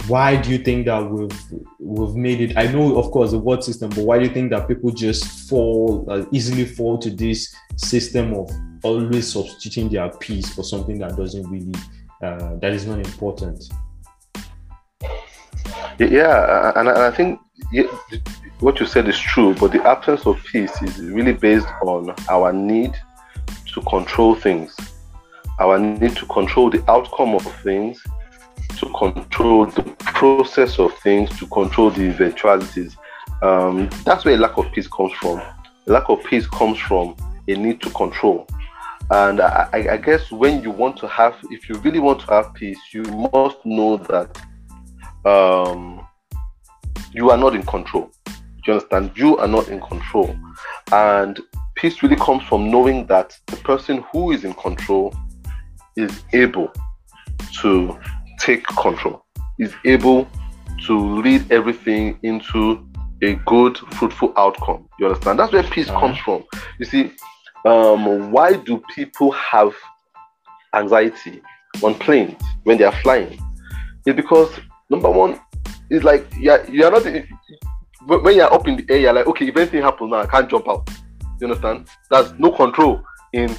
[0.08, 1.32] why do you think that we've
[1.80, 2.58] we've made it?
[2.58, 5.50] I know, of course, the world system, but why do you think that people just
[5.50, 8.52] fall uh, easily fall to this system of
[8.84, 11.74] always substituting their peace for something that doesn't really
[12.22, 13.64] uh, that is not important?
[15.98, 17.40] Yeah, and I think
[18.60, 22.54] what you said is true, but the absence of peace is really based on our
[22.54, 22.96] need
[23.74, 24.76] to control things,
[25.60, 28.02] our need to control the outcome of things,
[28.78, 32.96] to control the process of things, to control the eventualities.
[33.42, 35.40] Um, that's where a lack of peace comes from.
[35.40, 37.16] A lack of peace comes from
[37.48, 38.48] a need to control.
[39.10, 42.54] And I, I guess when you want to have, if you really want to have
[42.54, 44.38] peace, you must know that
[45.26, 46.07] um,
[47.14, 48.12] you are not in control
[48.68, 49.12] Do you understand?
[49.16, 50.36] You are not in control.
[50.92, 51.40] And
[51.76, 55.16] peace really comes from knowing that the person who is in control
[55.96, 56.74] is able
[57.62, 57.98] to
[58.40, 59.26] take control,
[59.58, 60.28] is able
[60.86, 62.86] to lead everything into
[63.22, 64.90] a good, fruitful outcome.
[65.00, 65.40] You understand?
[65.40, 66.00] That's where peace uh-huh.
[66.00, 66.44] comes from.
[66.78, 67.12] You see,
[67.66, 69.74] um, why do people have
[70.74, 71.42] anxiety
[71.82, 73.40] on planes when they are flying?
[74.06, 75.40] It's because number one,
[75.90, 77.04] it's like yeah, you're not
[78.06, 80.50] when you're up in the air, you're like, okay, if anything happens now, I can't
[80.50, 80.90] jump out.
[81.40, 81.88] You understand?
[82.10, 83.02] There's no control
[83.34, 83.56] in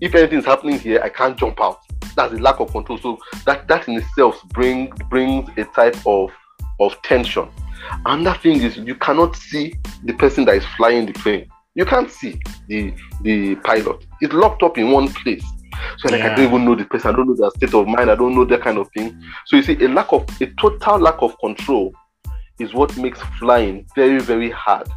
[0.00, 1.80] if anything's happening here, I can't jump out.
[2.16, 2.98] That's a lack of control.
[2.98, 6.30] So that that in itself bring brings a type of
[6.80, 7.48] of tension.
[8.06, 9.74] And that thing is you cannot see
[10.04, 11.48] the person that is flying the plane.
[11.74, 14.06] You can't see the the pilot.
[14.20, 15.44] It's locked up in one place.
[15.98, 16.32] So like yeah.
[16.32, 18.34] I don't even know the person, I don't know their state of mind, I don't
[18.34, 19.22] know that kind of thing.
[19.46, 21.92] So you see, a lack of a total lack of control
[22.58, 24.88] is what makes flying very, very hard.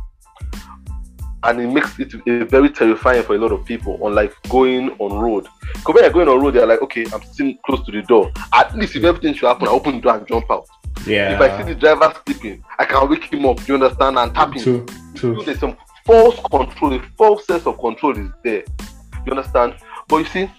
[1.45, 2.13] And it makes it
[2.49, 5.45] very terrifying for a lot of people, unlike going on road.
[5.73, 8.31] Because when you're going on road, they're like, okay, I'm sitting close to the door.
[8.53, 10.65] At least if everything should happen, I open the door and jump out.
[11.05, 11.35] Yeah.
[11.35, 13.67] If I see the driver sleeping, I can wake him up.
[13.67, 14.17] You understand?
[14.17, 14.63] And tap him.
[14.63, 14.85] True.
[15.15, 15.43] True.
[15.43, 15.75] There's some
[16.05, 16.93] false control.
[16.93, 18.63] A false sense of control is there.
[19.25, 19.75] You understand?
[20.07, 20.51] But you see,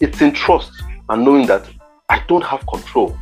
[0.00, 0.70] it's in trust
[1.08, 1.68] and knowing that
[2.08, 3.18] I don't have control,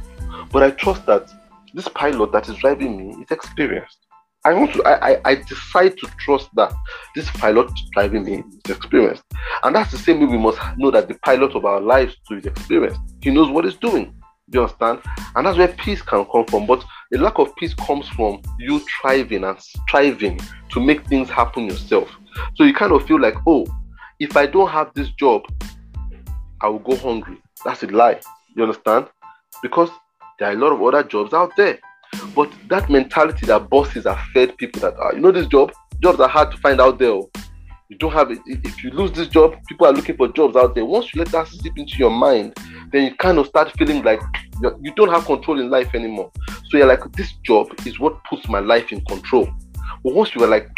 [0.53, 1.31] but I trust that
[1.73, 3.99] this pilot that is driving me is experienced.
[4.47, 6.73] I want to, I, I, I decide to trust that
[7.15, 9.23] this pilot driving me is experienced.
[9.63, 12.37] And that's the same way we must know that the pilot of our lives too
[12.37, 13.01] is experienced.
[13.23, 14.15] He knows what he's doing.
[14.51, 15.01] Do you understand?
[15.35, 16.67] And that's where peace can come from.
[16.67, 20.39] But a lack of peace comes from you striving and striving
[20.73, 22.15] to make things happen yourself.
[22.57, 23.67] So you kind of feel like, oh,
[24.21, 25.43] if I don't have this job,
[26.65, 27.43] I will go hungry.
[27.63, 28.21] That's a lie.
[28.57, 29.09] You understand?
[29.61, 29.91] Because
[30.39, 31.79] there are a lot of other jobs out there.
[32.35, 36.21] But that mentality that bosses have fed people that are, you know, this job, jobs
[36.21, 37.11] are hard to find out there.
[37.11, 37.31] Oh.
[37.91, 38.39] You don't have it.
[38.47, 40.87] If you lose this job, people are looking for jobs out there.
[40.87, 42.57] Once you let that slip into your mind,
[42.93, 44.23] then you kind of start feeling like
[44.81, 46.33] you don't have control in life anymore.
[46.71, 49.47] So you're like, this job is what puts my life in control.
[50.03, 50.71] But once you are like,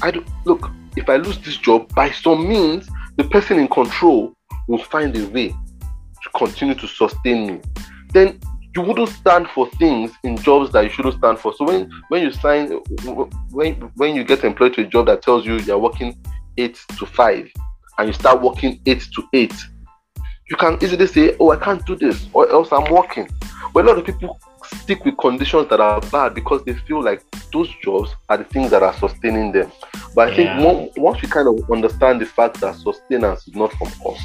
[0.00, 4.34] I don't look, if I lose this job, by some means, the person in control
[4.68, 7.60] will find a way to continue to sustain me.
[8.12, 8.38] Then
[8.76, 11.52] you wouldn't stand for things in jobs that you shouldn't stand for.
[11.54, 12.70] So when when you sign
[13.50, 16.16] when when you get employed to a job that tells you you're working
[16.56, 17.50] eight to five
[17.98, 19.54] and you start working eight to eight,
[20.48, 23.28] you can easily say, Oh, I can't do this, or else I'm working.
[23.72, 27.22] But a lot of people stick with conditions that are bad because they feel like
[27.52, 29.72] those jobs are the things that are sustaining them.
[30.14, 30.58] But I yeah.
[30.58, 34.20] think once we kind of understand the fact that sustenance is not from us,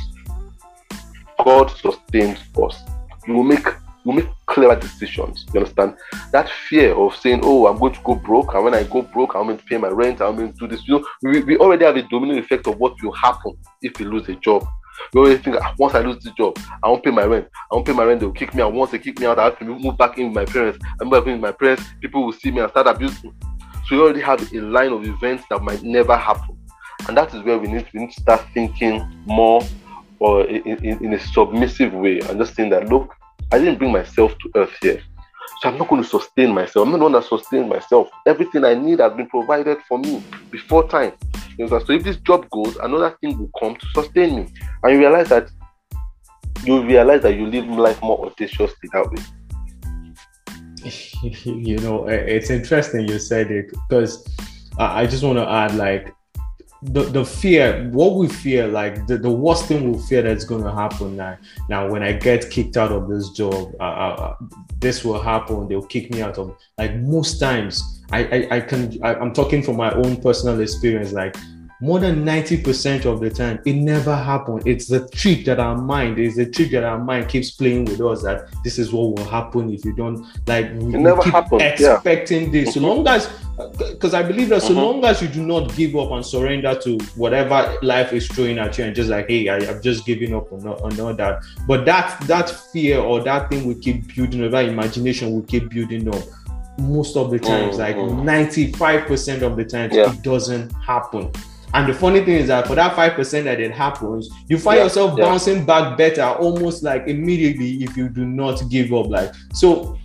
[1.44, 2.84] God sustains us.
[3.28, 3.68] We will make
[4.06, 5.46] we make clever decisions.
[5.54, 5.96] You understand?
[6.32, 9.36] That fear of saying, "Oh, I'm going to go broke," and when I go broke,
[9.36, 10.22] I'm going to pay my rent.
[10.22, 10.86] I'm going to do this.
[10.88, 14.06] You know, we, we already have a domino effect of what will happen if we
[14.06, 14.66] lose a job.
[15.14, 17.48] We always think, ah, once I lose this job, I won't pay my rent.
[17.72, 18.20] I won't pay my rent.
[18.20, 18.74] They'll kick me out.
[18.74, 20.80] Once they kick me out, I have to move back in with my parents.
[21.00, 21.84] I move back in with my parents.
[22.02, 23.34] People will see me and start abusing.
[23.88, 26.58] So we already have a line of events that might never happen,
[27.08, 29.62] and that is where we need we need to start thinking more
[30.24, 33.14] or in, in, in a submissive way and just saying that look,
[33.52, 35.02] I didn't bring myself to earth here.
[35.60, 36.86] So I'm not going to sustain myself.
[36.86, 38.08] I'm not the one that sustains myself.
[38.26, 41.12] Everything I need has been provided for me before time.
[41.58, 44.48] You know, so if this job goes, another thing will come to sustain me.
[44.82, 45.50] And you realize that
[46.64, 49.22] you realize that you live life more audaciously that way.
[51.44, 54.26] you know, it's interesting you said it because
[54.80, 56.16] I just want to add like
[56.86, 60.64] the, the fear, what we fear, like the, the worst thing we fear that's going
[60.64, 61.38] to happen now.
[61.70, 64.36] Now, when I get kicked out of this job, uh, uh,
[64.80, 65.68] this will happen.
[65.68, 66.58] They'll kick me out of.
[66.78, 68.98] Like most times, I I, I can.
[69.04, 71.14] I, I'm talking from my own personal experience.
[71.14, 71.36] Like
[71.84, 74.66] more than 90% of the time, it never happened.
[74.66, 78.00] It's the trick that our mind is the trick that our mind keeps playing with
[78.00, 81.62] us that this is what will happen if you don't like it never keep happened.
[81.62, 82.64] expecting yeah.
[82.64, 82.76] this.
[82.76, 84.78] So long as because I believe that so mm-hmm.
[84.78, 88.78] long as you do not give up and surrender to whatever life is throwing at
[88.78, 91.44] you and just like, hey, I, have just given up on, on all that.
[91.68, 95.70] But that that fear or that thing we keep building or that imagination we keep
[95.70, 96.24] building up
[96.80, 98.26] most of the times, mm-hmm.
[98.26, 100.12] like 95% of the times, yeah.
[100.12, 101.32] it doesn't happen.
[101.76, 104.84] And the funny thing is that for that 5% that it happens, you find yeah,
[104.84, 105.26] yourself yeah.
[105.26, 109.08] bouncing back better almost like immediately if you do not give up.
[109.08, 109.98] Like so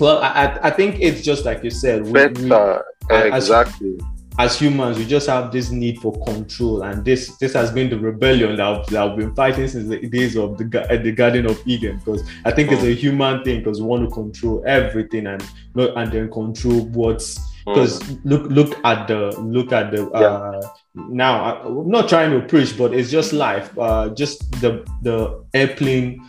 [0.00, 2.04] well, I, I think it's just like you said.
[2.04, 3.98] We, better, we, exactly.
[4.38, 7.90] As, as, humans, we just have this need for control, and this this has been
[7.90, 10.64] the rebellion that I've, that I've been fighting since the days of the
[11.02, 11.98] the Garden of Eden.
[11.98, 12.96] Because I think it's a mm.
[12.96, 15.42] human thing, because we want to control everything and
[15.76, 18.20] and then control what's because mm.
[18.24, 20.60] look look at the look at the uh,
[20.94, 25.44] now I, am not trying to preach but it's just life uh, just the the
[25.54, 26.20] airplane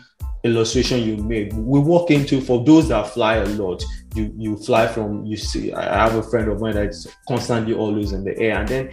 [0.43, 3.83] illustration you made we walk into for those that fly a lot
[4.15, 8.11] you you fly from you see i have a friend of mine that's constantly always
[8.11, 8.91] in the air and then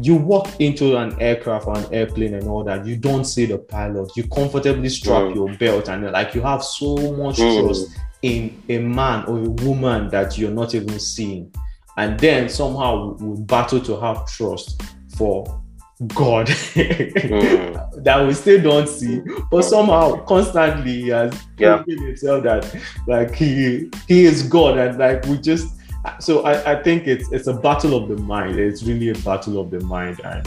[0.00, 3.58] you walk into an aircraft or an airplane and all that you don't see the
[3.58, 5.34] pilot you comfortably strap mm.
[5.34, 7.64] your belt and like you have so much mm.
[7.64, 7.88] trust
[8.22, 11.52] in a man or a woman that you're not even seeing
[11.98, 14.80] and then somehow we battle to have trust
[15.16, 15.62] for
[16.06, 18.04] God mm.
[18.04, 19.20] that we still don't see,
[19.50, 21.78] but somehow constantly he has yeah.
[21.78, 25.74] proven himself that like he he is God and like we just
[26.20, 28.60] so I, I think it's it's a battle of the mind.
[28.60, 30.46] It's really a battle of the mind and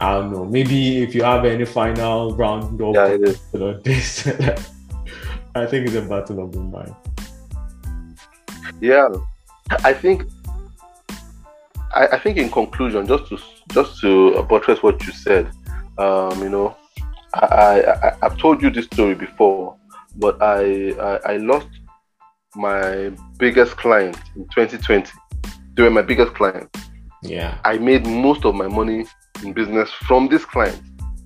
[0.00, 0.46] I don't know.
[0.46, 3.16] Maybe if you have any final round of yeah,
[3.84, 4.26] this,
[5.54, 6.94] I think it's a battle of the mind.
[8.80, 9.08] Yeah,
[9.84, 10.22] I think
[11.94, 13.38] I, I think in conclusion, just to
[13.72, 15.50] just to buttress what you said,
[15.98, 16.76] um, you know,
[17.34, 19.76] I, I have told you this story before,
[20.16, 21.68] but I, I I lost
[22.56, 25.10] my biggest client in 2020.
[25.74, 26.74] They were my biggest client.
[27.22, 27.58] Yeah.
[27.64, 29.06] I made most of my money
[29.44, 30.80] in business from this client.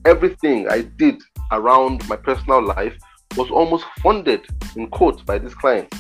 [0.05, 1.23] Everything I did
[1.53, 2.97] around my personal life
[3.37, 4.43] was almost funded
[4.77, 5.93] in quotes by this client.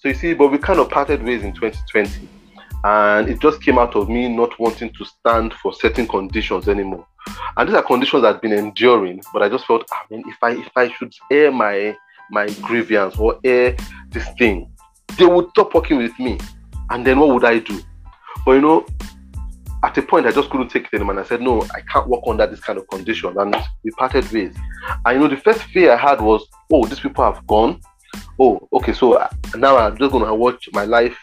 [0.00, 2.28] So you see, but we kind of parted ways in 2020
[2.84, 7.06] and it just came out of me not wanting to stand for certain conditions anymore.
[7.56, 10.36] And these are conditions I've been enduring, but I just felt, I ah, mean, if
[10.42, 11.96] I if I should air my
[12.30, 13.74] my grievance or air
[14.10, 14.70] this thing,
[15.18, 16.38] they would stop working with me,
[16.90, 17.80] and then what would I do?
[18.44, 18.86] But you know,
[19.82, 21.12] at a point I just couldn't take it anymore.
[21.12, 24.30] And I said, no, I can't work under this kind of condition, and we parted
[24.30, 24.54] ways.
[25.06, 27.80] And you know, the first fear I had was, oh, these people have gone.
[28.38, 29.26] Oh, okay, so
[29.56, 31.16] now I'm just gonna watch my life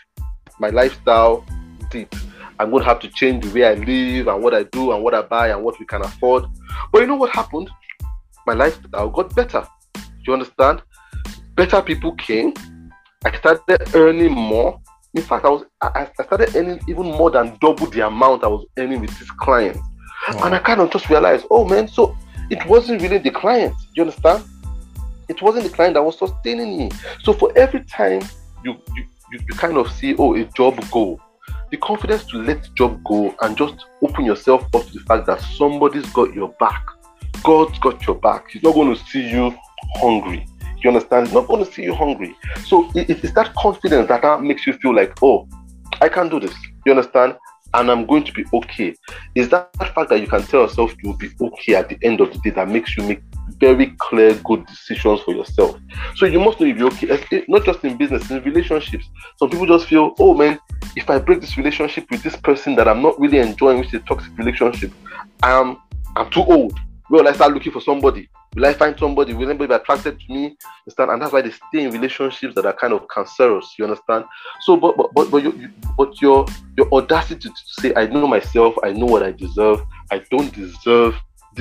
[0.62, 1.43] my lifestyle
[1.89, 2.16] deep.
[2.59, 5.03] I'm going to have to change the way I live and what I do and
[5.03, 6.45] what I buy and what we can afford.
[6.91, 7.70] But you know what happened?
[8.45, 9.68] My lifestyle got better.
[9.95, 10.84] Do you understand?
[11.55, 12.53] Better people came.
[13.26, 14.80] I started earning more.
[15.16, 18.66] In fact, I was I started earning even more than double the amount I was
[18.78, 19.78] earning with this client.
[20.30, 20.45] Wow.
[20.45, 22.16] And I kind of just realized, oh man, so
[22.51, 23.76] it wasn't really the client.
[23.95, 24.43] You understand?
[25.28, 26.91] It wasn't the client that was sustaining me.
[27.24, 28.22] So for every time
[28.64, 31.20] you, you you, you kind of see, oh, a job go.
[31.70, 35.42] The confidence to let job go and just open yourself up to the fact that
[35.42, 36.86] somebody's got your back.
[37.44, 38.52] God's got your back.
[38.52, 39.56] He's not going to see you
[39.96, 40.46] hungry.
[40.84, 41.28] You understand?
[41.28, 42.36] He's not going to see you hungry.
[42.66, 45.48] So it, it's that confidence that, that makes you feel like, oh,
[46.02, 46.54] I can do this.
[46.86, 47.38] You understand?
[47.74, 48.96] And I'm going to be okay.
[49.36, 52.34] Is that fact that you can tell yourself you'll be okay at the end of
[52.34, 53.22] the day that makes you make
[53.60, 55.80] very clear, good decisions for yourself.
[56.16, 59.06] So you must know if you're okay, not just in business, in relationships.
[59.38, 60.60] Some people just feel, oh man,
[60.95, 63.95] if I break this relationship with this person that I'm not really enjoying, which is
[63.95, 64.91] a toxic relationship,
[65.43, 65.78] I'm
[66.16, 66.78] I'm too old.
[67.10, 68.30] Will I start looking for somebody?
[68.56, 69.34] Will I find somebody?
[69.34, 70.58] Will anybody be attracted to me?
[70.86, 71.12] Understand?
[71.12, 73.76] And that's why they stay in relationships that are kind of cancerous.
[73.78, 74.26] You understand?
[74.62, 76.45] So, but but but, but, you, you, but your
[76.78, 79.82] your audacity to say, I know myself, I know what I deserve.
[80.12, 81.16] I don't deserve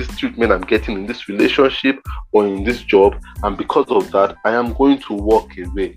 [0.07, 1.99] this treatment I'm getting in this relationship
[2.31, 5.95] or in this job, and because of that, I am going to walk away.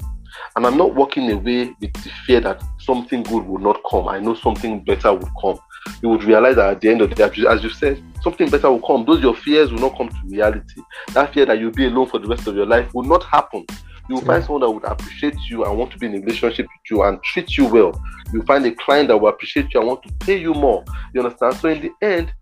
[0.56, 4.08] And I'm not walking away with the fear that something good will not come.
[4.08, 5.58] I know something better will come.
[6.02, 8.70] You would realize that at the end of the day, as you said, something better
[8.70, 9.04] will come.
[9.04, 10.82] Those your fears will not come to reality.
[11.12, 13.64] That fear that you'll be alone for the rest of your life will not happen.
[14.08, 16.66] You will find someone that would appreciate you and want to be in a relationship
[16.66, 17.98] with you and treat you well.
[18.32, 20.84] You'll find a client that will appreciate you and want to pay you more.
[21.14, 21.54] You understand?
[21.54, 22.32] So in the end,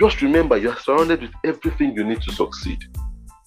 [0.00, 2.82] just remember you're surrounded with everything you need to succeed.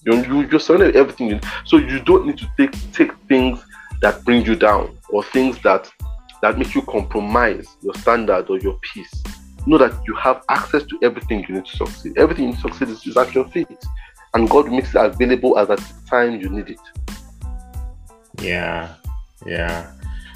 [0.05, 1.29] You, you, you're surrounded with everything.
[1.29, 3.63] You, so you don't need to take take things
[4.01, 5.89] that bring you down or things that
[6.43, 9.23] that make you compromise your standard or your peace.
[9.65, 12.17] Know that you have access to everything you need to succeed.
[12.17, 13.67] Everything you need to succeed is, is at your feet.
[14.35, 16.79] And God makes it available at the time you need it.
[18.41, 18.93] Yeah.
[19.45, 19.91] Yeah.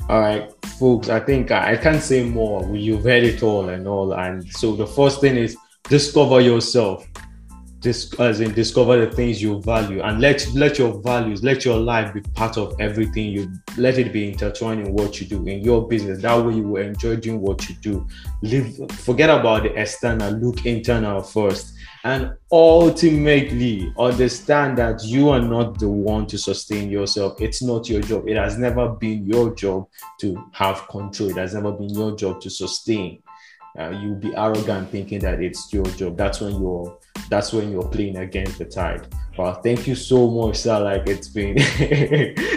[0.08, 0.50] All right,
[0.80, 1.10] folks.
[1.10, 2.64] I think I, I can't say more.
[2.74, 4.14] You've heard it all and all.
[4.14, 5.58] And so the first thing is
[5.90, 7.08] discover yourself.
[8.20, 12.14] As in discover the things you value and let let your values let your life
[12.14, 15.88] be part of everything you let it be intertwined in what you do in your
[15.88, 16.22] business.
[16.22, 18.06] That way you will enjoy doing what you do.
[18.42, 21.76] Live forget about the external look internal first.
[22.04, 27.40] And ultimately understand that you are not the one to sustain yourself.
[27.40, 28.28] It's not your job.
[28.28, 29.88] It has never been your job
[30.20, 31.30] to have control.
[31.30, 33.22] It has never been your job to sustain
[33.78, 36.18] uh, you'll be arrogant thinking that it's your job.
[36.18, 36.98] That's when you're
[37.30, 39.08] that's when you're playing against the tide.
[39.38, 40.80] Well, thank you so much, sir.
[40.80, 41.56] Like it's been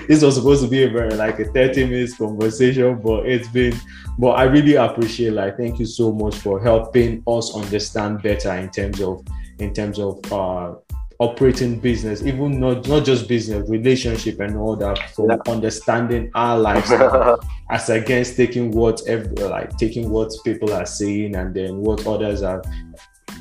[0.09, 3.75] this was supposed to be a very like a 30 minutes conversation, but it's been
[4.19, 8.71] but I really appreciate like thank you so much for helping us understand better in
[8.71, 9.25] terms of
[9.59, 10.75] in terms of uh
[11.21, 15.53] operating business, even not not just business, relationship and all that, for yeah.
[15.53, 16.91] understanding our lives
[17.71, 22.43] as against taking what every, like taking what people are saying and then what others
[22.43, 22.63] are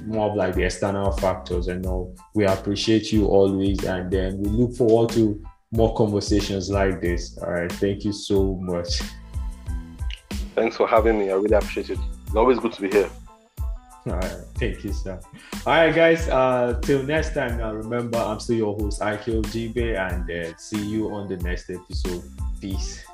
[0.06, 2.14] more of like the external factors and all.
[2.36, 7.38] We appreciate you always, and then we look forward to more conversations like this.
[7.38, 9.02] All right, thank you so much.
[10.54, 11.30] Thanks for having me.
[11.30, 12.00] I really appreciate it.
[12.28, 13.10] It's always good to be here.
[14.08, 15.20] All right, thank you, sir.
[15.66, 16.28] All right, guys.
[16.30, 17.58] Uh, till next time.
[17.58, 21.70] Now, remember, I'm still your host, IKO Jibe, and uh, see you on the next
[21.70, 22.24] episode.
[22.62, 23.09] Peace.